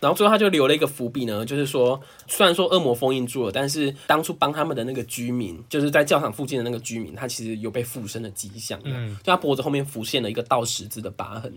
[0.03, 11.55] 然后最后他就留了一个伏笔呢，就是说，虽然说恶魔封印住了，但是当初帮他们的那个居民，就是在教堂附近的那个居民，他其实有被附身的迹象，嗯，就他脖子后面浮现了一个倒十字的疤痕，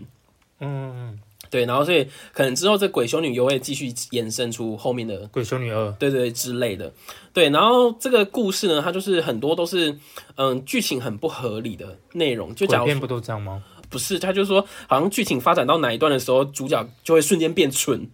[0.60, 1.18] 嗯，
[1.50, 6.92] 对，然后所以可能之后这鬼修女又会继续延伸出后面的鬼修女二，对对之类的，
[7.32, 9.98] 对，然后这个故事呢，它就是很多都是
[10.36, 13.64] 嗯剧情很不合理的内容，就假片不都这样吗？
[13.88, 18.08] 不是，他就说，好像剧情发展到哪一段的时候，主角就会瞬间变蠢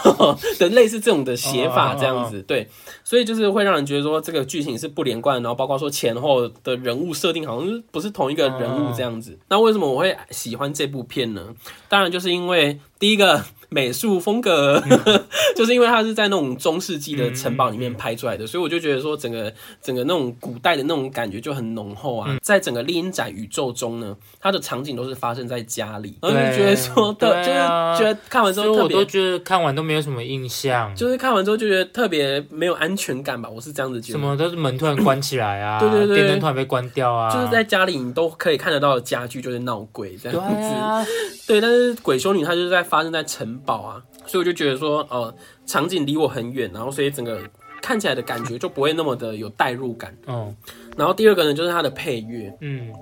[0.58, 2.68] 的，类似这种的写法这样子，对，
[3.04, 9.38] 所以就是会让人觉得说这个剧情是不连贯，然后包括说前后的人物设定好像不是同一个人物这样子。
[9.48, 11.54] 那为什么我会喜欢这部片呢？
[11.88, 14.80] 当然就是因为第一个美术风格，
[15.56, 19.52] 就是因为它是在那种中世纪的城堡里面拍出来的，所以我就觉得说整个
[19.82, 22.36] 整个那种古代的那种感觉就很浓厚啊。
[22.42, 27.58] 在整个丽音宅宇宙中呢，它的场景都是发生在家里，然后就觉得说，对就是
[27.98, 29.04] 觉得看完之后我都。
[29.08, 34.18] 觉得看完都没有什么印象，就是看完之后就觉得特别没有安全感吧，我是这样子觉得。
[34.18, 40.74] 什么都是门突然关起来啊， 对对对电灯突然被关掉啊，就是在家里你都可以看得到的家具，就是闹鬼这样子。
[40.74, 41.02] 啊，
[41.46, 45.34] 对，但是鬼修女她就是在发生在城堡啊，所以我就觉得说，呃，
[45.66, 47.40] 场景离我很远，然后所以整个
[47.82, 50.14] 看起来的感觉就不会那么的有代入感。
[50.26, 50.52] 哦，
[50.96, 52.92] 然后第二个呢，就是它的配乐，嗯，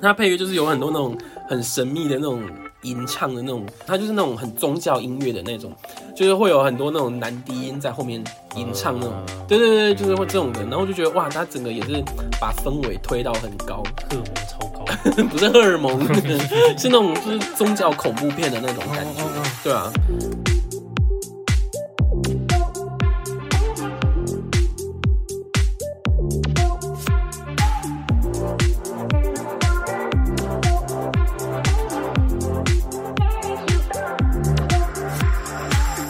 [0.00, 1.16] 它配乐就是有很多那种
[1.48, 2.42] 很神秘的那种
[2.82, 5.72] 吟唱的那种，它就是那种很宗教音乐的那种，
[6.14, 8.22] 就是会有很多那种男低音在后面
[8.56, 9.14] 吟唱那种。
[9.28, 12.02] 嗯对对对，就是会这种的，然后我就觉得哇，它整个也是
[12.40, 14.84] 把氛围推到很高， 荷尔蒙超高，
[15.28, 16.02] 不是荷尔蒙，
[16.78, 19.22] 是那种就是宗教恐怖片的那种感觉。
[19.64, 19.90] 对啊，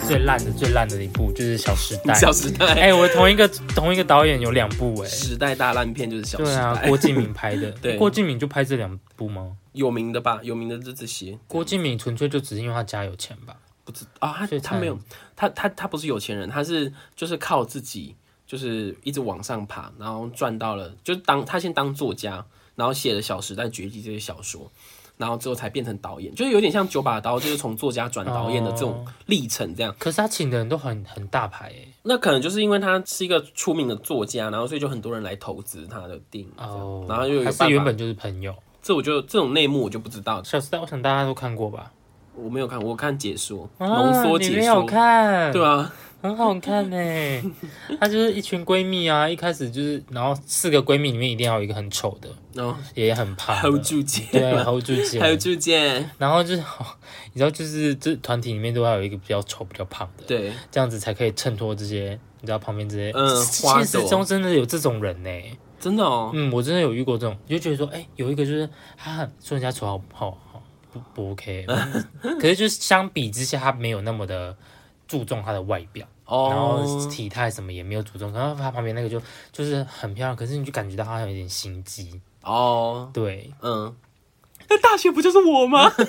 [0.05, 9.57] 最烂的最烂的一部就是《小时代》， 小时代，哎、我同一个 同一个导演有两部哎、时代大烂片就是小时代，对啊， 郭敬明拍的，对郭敬明就拍这两部吗？
[9.73, 13.55] 有名的吧，有名的就这些，郭敬明纯粹就只是因为他家有钱吧？
[13.83, 14.97] 不知啊，他他没有，
[15.35, 22.45] 他他他不是有钱人，他是就是靠自己，就是一直往上爬，然后赚到了，就当他先当作家，
[22.75, 24.71] 然后写了《小时代绝迹》这些小说。
[25.17, 29.95] 然后之后才变成导演，就是有点像九把刀，就是从作家转导演的这种历程这样。
[29.97, 38.53] 可是他请的人都很很大牌哎、那可能就是因为他是一个出名的作家，然后所以就很多人来投资他的电影，哦，然后又有还是办法原本就是朋友。
[38.81, 41.91] 这我就这种内幕我就不知道，《小时代》我想大家都看过吧？
[42.35, 45.51] 我没有看，我看解说，啊浓缩解你没有说，看？
[45.53, 45.91] 对啊，
[46.21, 46.97] 很好看呢。
[47.99, 56.63] 她就是一群闺蜜啊，一开始就是，然后四个闺蜜里面一定要有一个很丑的，然后也很胖的，还有朱姐，对，hold 住姐，还有朱姐，然后就是，
[57.33, 63.27] 你知道，就是这团体里面都要有一个比较丑、比较胖的，对，这样子才可以衬托这些，你知道旁边这些，嗯
[63.63, 65.29] 花现实中真的有这种人呢。
[65.77, 71.63] 真的哦，嗯，我真的有遇过这种，就觉得说，哎、有一个就是他很说人家丑好好好不不 OK，
[72.39, 74.55] 可是就是相比之下，他没有那么的
[75.07, 83.95] 注重她的外表，然后哦，体态什么也没有注重，然后他旁边那个就就是很漂亮，可是你就感觉到他有点心机，哦，对，嗯，
[84.67, 85.91] 那大学不就是我吗？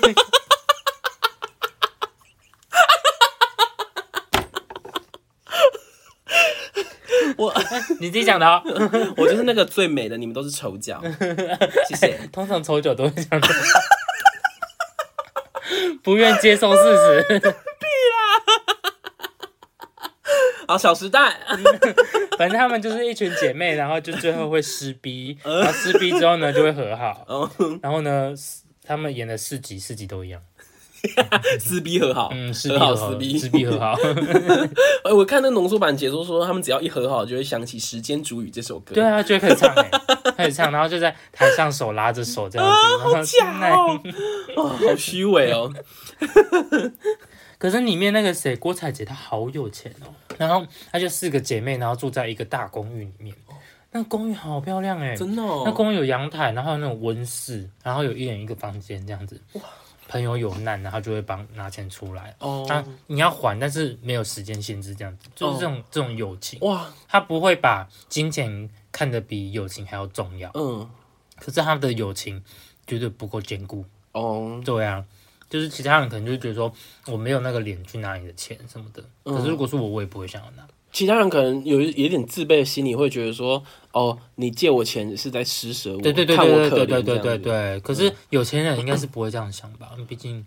[7.36, 7.52] 我
[8.00, 8.62] 你自己讲的、哦，
[9.18, 11.02] 我就是那个最美的，你们都是丑角，
[11.86, 12.18] 谢谢。
[12.32, 13.52] 通常丑角都会这样子，
[16.02, 17.56] 不愿接受事实。
[20.66, 21.20] 好，《小时代》
[22.36, 27.50] 反正他们就是一群姐妹，然后就最后会撕逼， 然后撕逼之后呢就会和好， 哦，
[27.82, 28.32] 然后呢
[28.84, 30.40] 他们演的四集四集都一样，
[31.60, 33.96] 撕逼和好，嗯，撕逼和好，撕逼，撕逼和好，
[35.04, 38.94] 哎，我看那浓缩版解说说，他们只要一和好，就会想起《时间煮雨》这首歌。
[38.94, 39.90] 对啊，就会开始唱哎、
[40.36, 44.00] 开始唱，然后就在台上手拉着手这样子，然后假哦，
[44.56, 45.72] 哦好虚伪哦。
[47.58, 53.36] 可是里面那个谁，郭采洁她好有钱哦，然后她就四个姐妹，然后住在一个大公寓里面，
[53.90, 59.40] 那个公寓好漂亮哎，真的哦，那公寓有阳台，然后有那种温室，然后有一人一个房间这样子。
[60.08, 62.32] 朋友有难，然后就会帮拿钱出来。
[62.38, 70.88] 哦啊，你要还，但是没有时间限制，这样子就是这种、这种友情，哇，他不会把金钱看得比友情还要重要，嗯，
[71.40, 72.40] 可是他的友情
[72.86, 73.84] 绝对不够坚固。
[74.12, 75.04] 哦，对啊，
[75.48, 76.72] 就是其他人可能就会觉得说
[77.06, 80.66] 我没有那个脸去拿你的钱什么的，可是如果是我，我也不会想要拿。
[80.92, 87.80] 其他人可能有有点自卑的心理，会觉得说，哦，你借我钱是在施舍我，对对对对对对。
[87.80, 89.90] 可是有钱人应该是不会这样想吧？
[90.08, 90.46] 毕竟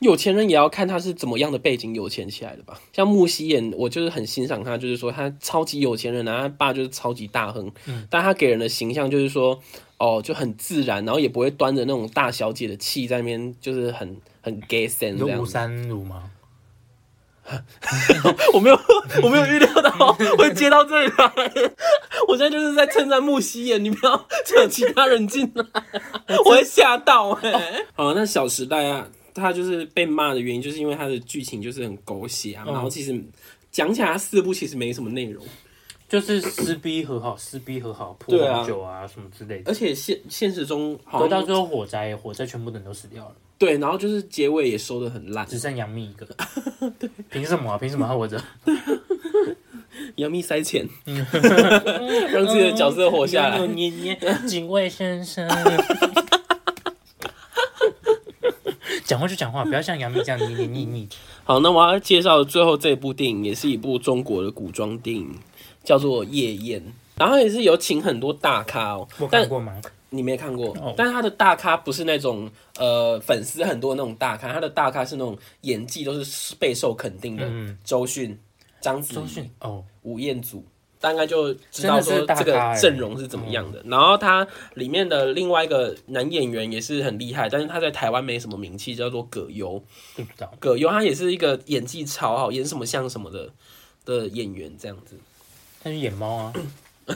[0.00, 2.78] 有钱人也要看他是怎么样的背景有钱起来的吧。
[2.92, 9.58] 像木西演，我就是很欣赏他，就是说他超级有钱人啊，他爸就是超级大亨，嗯但他给人的形象就是说，
[10.02, 16.24] 哦，就很自然，然后也不会端着那种大小姐的气在那边，就是很很 gay 森这样三如吗？
[18.52, 18.78] 我没有，
[19.22, 21.32] 我没有预料到会接到这里来。
[22.26, 25.64] 我现在就是在称赞木西耶，你不要扯其他人进来，
[26.44, 33.24] 我会吓到哎、 好，那《小时代》啊，它就是被骂的原因，就是因为它的剧情就是很狗血啊，然后其实
[33.70, 35.44] 讲起来它四部其实没什么内容，
[36.12, 39.70] 就是撕逼和好，撕逼和好，泼红酒啊什么之类的。
[39.70, 43.32] 而且现现实中得到最后火灾，火灾全部的人都死掉了。
[43.56, 46.28] 对，然后就是结尾也收的很烂，只剩杨幂一个。
[47.32, 47.78] 凭什么啊？
[47.78, 48.38] 凭什么他活着？
[50.16, 53.66] 杨幂塞钱， 让自己的角色活下来。
[53.66, 54.14] 你你
[54.46, 55.48] 警卫先生，
[59.06, 61.08] 讲话就讲话，不要像杨幂这样黏黏腻腻。
[61.44, 65.34] 好，那我要介绍最后这部电影，也是一部中国的古装电影，
[65.84, 66.80] 叫做《夜宴》，
[67.16, 69.08] 然后也是有请很多大咖哦。
[69.18, 69.80] 我看过吗？
[70.14, 77.50] 你没看过，但是他的大咖不是那种呃粉丝很多那种大咖，他的大咖是那种演技都是备受肯定的。
[77.82, 78.38] 周迅、
[78.82, 80.62] 章子怡、哦、吴彦祖，
[81.00, 83.82] 大概就知道说这个阵容是怎么样的。
[83.86, 89.82] 然后他里面的另外一个男演员也是很厉害，但是他在台湾没什么名气，叫做葛优。
[90.14, 93.48] 不知道葛优，他也是一个演技超好，演什么像什么的
[94.04, 95.16] 的演员这样子。
[95.82, 96.52] 他是演猫啊。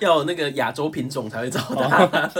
[0.00, 2.30] 要有那个亚洲品种才会找他。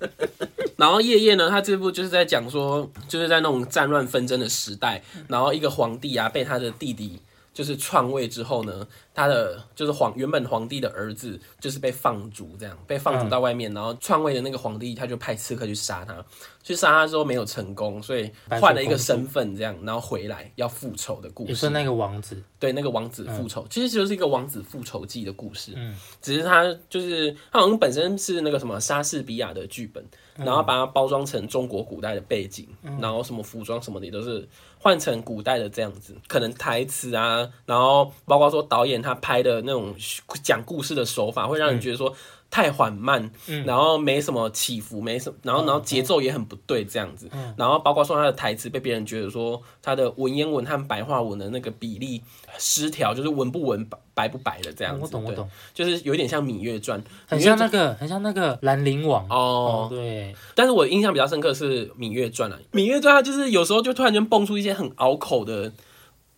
[0.76, 7.20] 然后夜夜呢，他这部就是在讲说，就是在那种战乱纷争的时代，然后一个皇帝啊被他的弟弟。
[7.52, 16.24] 就是篡位之后呢，他的就是皇原本皇帝的儿子就是被放逐，这样被放逐到外面，然后篡位的那个皇帝他就派刺客去杀他，
[16.62, 21.52] 去杀他之后没有成功，所以换了一个身份这样，然后回来要复仇的故事。
[21.52, 22.42] 你说那个王子？
[22.58, 25.72] 对，那个王子复仇，其实就是一个王子复仇记的故事。
[25.74, 30.04] 嗯，只是他就是他好像本身是那个什么莎士比亚的剧本，
[30.44, 32.66] 然后把它包装成中国古代的背景，
[33.00, 34.48] 然后什么服装什么的都是。
[34.82, 39.94] 换成古代的这样子，可能台词啊，然后包括说导演他拍的那种
[40.42, 42.14] 讲故事的手法，会让人觉得说。
[42.50, 43.30] 太缓慢，
[43.64, 52.20] 然后没什么起伏，没什么，然后然后节奏也很不对，这样子，然后包括说他的台词被别人觉得说他的文言文和白话文的那个比例
[52.58, 55.00] 失调，就是文不文白不白的这样子。
[55.02, 60.34] 我懂我懂，就是有点像《芈月传》，很像那个很像那个兰陵王哦，对。
[60.56, 65.72] 但是我印象比较深刻是《芈月传》啊，《芈月传》它就是有时候就突然间蹦出一些很拗口的。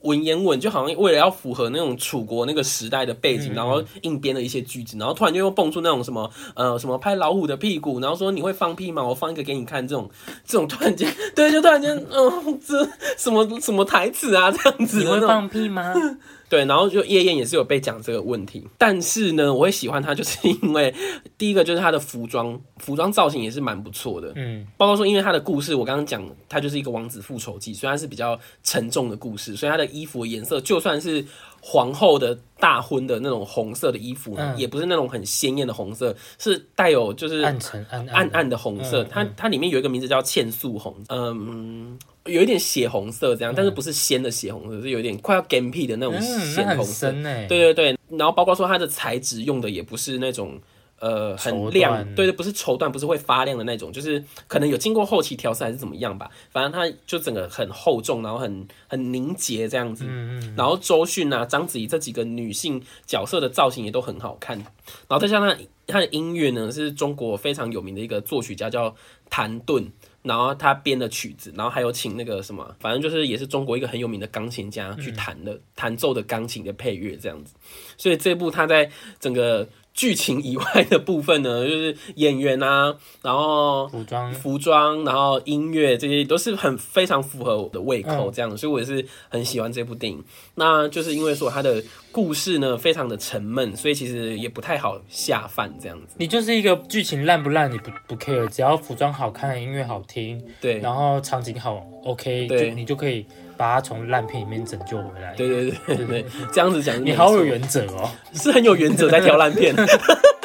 [0.03, 9.03] 文言文就好像为了要符合那种楚国那个时代的背景，然后硬编了一些句子，然后突然就又蹦出那种什么呃什么拍老虎的屁股，然后说你会放屁吗？
[9.03, 10.11] 我放一个给你看，这种
[10.45, 15.93] 这种突然间对，就突然间嗯这什么什么台词啊这样子，你会放屁吗？
[16.53, 20.95] 对，然后就夜宴也是有被讲这个问题，但是呢，我会喜欢他，就是因为
[21.39, 31.25] 第一个就是他的服装，服装造型也是蛮不错的，嗯，包括说因为他的故事，我刚刚讲他就是一个王子复仇记，虽然是比较沉重的故事，所以他的衣服颜色就算是
[31.63, 41.99] 皇后的大婚的那种红色的衣服，也不是那种很鲜艳的红色，是带有就是暗沉暗暗暗的红色，它它里面有一个名字叫茜素红，嗯。
[42.27, 47.11] 有一点血红色这样，但是不是鲜的血红色，是有点快要 game 的那种鲜红色。
[47.13, 50.61] 对对对，然后包括说它的材质用的也不是那种
[51.01, 56.31] 呃很亮，对对，不是绸缎，不是会发亮的那种，就是可能有经过后期调色还是怎么样吧。
[56.51, 60.05] 反正它就整个很厚重，然后很很凝结这样子。
[60.07, 60.55] 嗯嗯。
[60.57, 64.57] 然后周迅啊、章子怡这几个女性角色的造型也都很好看。
[64.57, 64.67] 然
[65.09, 65.59] 后再加上
[65.89, 68.95] 它的音乐呢，是中国非常有名的一个作曲家叫
[69.29, 69.91] 谭盾。
[70.23, 77.55] 然后他编的曲子，然后还有请那个什么，反正就是也是中国一个很有名的钢琴家去弹的弹奏的钢琴的配乐这样子，
[77.97, 79.69] 所以这部他在整个。
[79.95, 90.23] 剧情以外的部分呢， 就是演员啊，然后服装、服装，然后音乐这些都是很非常符合我的胃口，这样，所以我也是很喜欢这部电影。
[90.55, 96.15] 那就是因为说它的故事呢非常的沉闷，所以其实也不太好下饭这样子。
[96.19, 103.27] 你就是一个剧情烂不烂你不不 care，只要服装好看、音乐好听，对，然后场景好，OK，对，你就可以。
[103.57, 105.35] 把它从烂片里面拯救回来。
[105.35, 109.75] 对对对对对，这样子讲，你好有原则哦， 是很有原则在挑烂片，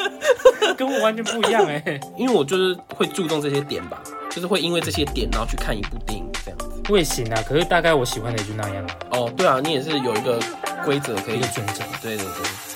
[0.76, 2.00] 跟我完全不一样哎。
[2.16, 6.66] 因为我就是会注重这些点吧，就是会因为这些点然后去看一部电影这样子。
[6.88, 8.86] 我也行啊，可是大概我喜欢的也就那样。
[9.10, 10.38] 哦，对啊，你也是有一个
[10.84, 11.82] 规则可以准则。
[12.02, 12.28] 对对对，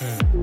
[0.03, 0.42] 嗯。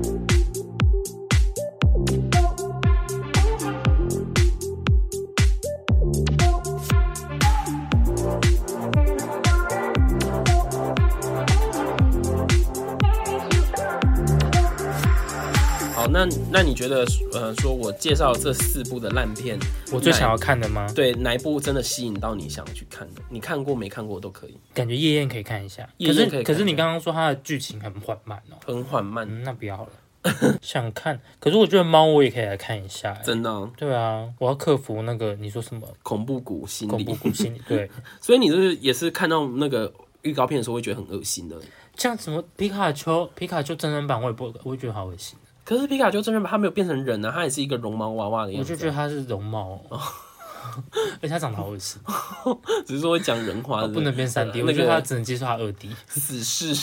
[16.11, 19.57] 那那你觉得，呃，说我介绍这四部的烂片，
[19.93, 20.85] 我最想要看的吗？
[20.93, 23.21] 对，哪一部真的吸引到你想要去看的？
[23.29, 24.57] 你看过没看过都可以。
[24.73, 29.89] 感觉夜宴可以看一下，可是可是你刚刚说它的剧情很缓慢哦，很缓慢，那不要了。
[30.61, 33.13] 想看，可是我觉得猫我也可以来看一下。
[33.23, 33.69] 真的？
[33.77, 36.91] 对啊，我要克服那个你说什么恐怖谷心理？
[36.91, 37.61] 恐怖谷心理。
[37.67, 37.89] 对，
[38.21, 39.91] 所以你是也是看到那个
[40.21, 41.55] 预告片的时候会觉得很恶心的。
[41.97, 45.37] 像什么皮卡丘，皮卡丘真人版我也不，我也觉得好恶心。
[45.63, 48.73] 可是皮卡丘真人版他没有变成人啊，他也是一个绒毛娃娃的样子。
[48.73, 49.79] 我就觉得它是绒毛。
[51.21, 52.01] 而且他长得好恶心，
[52.85, 55.89] 只是说会讲人话，不能变三 D，呃我觉得他只能接受他二 D。
[56.07, 56.73] 死侍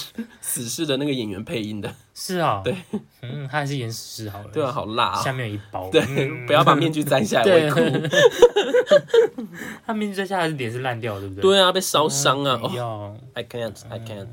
[0.41, 2.75] 死侍的那个演员配音的，是啊，对，
[3.23, 4.49] 嗯，他还是演死侍好了。
[4.53, 5.23] 对啊，好辣啊！
[5.23, 5.91] 下面有一包。
[5.91, 8.09] 对，嗯不要把面具摘下来，我会对哭。
[9.87, 11.43] 他面具摘下来脸是烂掉的，对不对？
[11.43, 12.61] 对啊，被烧伤啊！
[12.63, 14.27] 哦 I can't, I can't。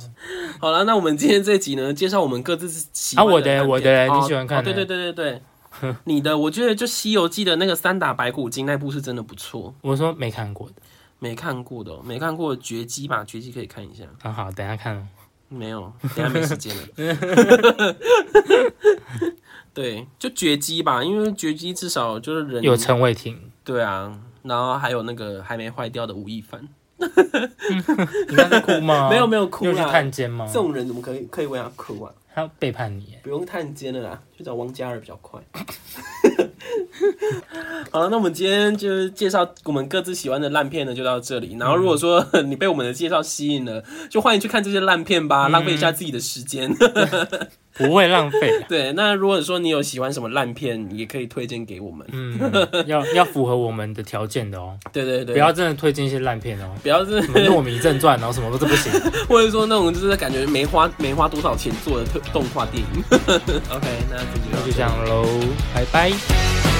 [0.59, 5.41] 好了，那我们今天这集呢，介绍我们各自喜啊欢我的我的哦你喜欢看的对对对对，
[6.05, 10.75] 你的我觉得就《西游记》的那个三打白骨精那部是真的不错，我说没看过的，
[11.19, 14.03] 没看过的哦、没看过《绝迹》吧，《绝迹》可以看一下。
[14.21, 15.07] 很好，等一下看。
[15.47, 16.83] 没有，等下没时间了。
[19.73, 26.67] 对，就绝迹吧，因为绝迹至少就是人有陈伟霆，对啊，然后还有那个还没坏掉的吴亦凡，
[26.97, 29.09] 你刚才哭吗？
[29.09, 30.53] 没有没有哭你有去啦，探监吗这？
[30.53, 32.11] 种人怎么可以可以为他哭啊？
[32.35, 35.41] 他背叛你，不用探监了啦，去找汪嘉尔比较快。
[37.89, 41.55] 好了，那我们今天就是介绍我们各自喜欢的烂片呢，就到这里。
[41.57, 46.69] 然后如果说 你被我们的介绍吸引了，就欢迎去看这些烂片吧，浪费一下自己的时间。
[47.77, 48.51] 不会浪费。
[48.67, 52.07] 对，那如果说你有喜欢什么烂片，也可以推荐给我们。
[52.11, 52.39] 嗯，
[52.87, 58.91] 要要符合我们的条件的哦， 对对对，不要真的推荐一些烂片哦，不要是什么糯米正传，然后什么都是不行。
[59.27, 63.03] 或者说那种就是感觉没花没花多少钱做的特动画电影。
[63.69, 65.25] OK，那就这样喽，
[65.73, 66.74] 拜拜。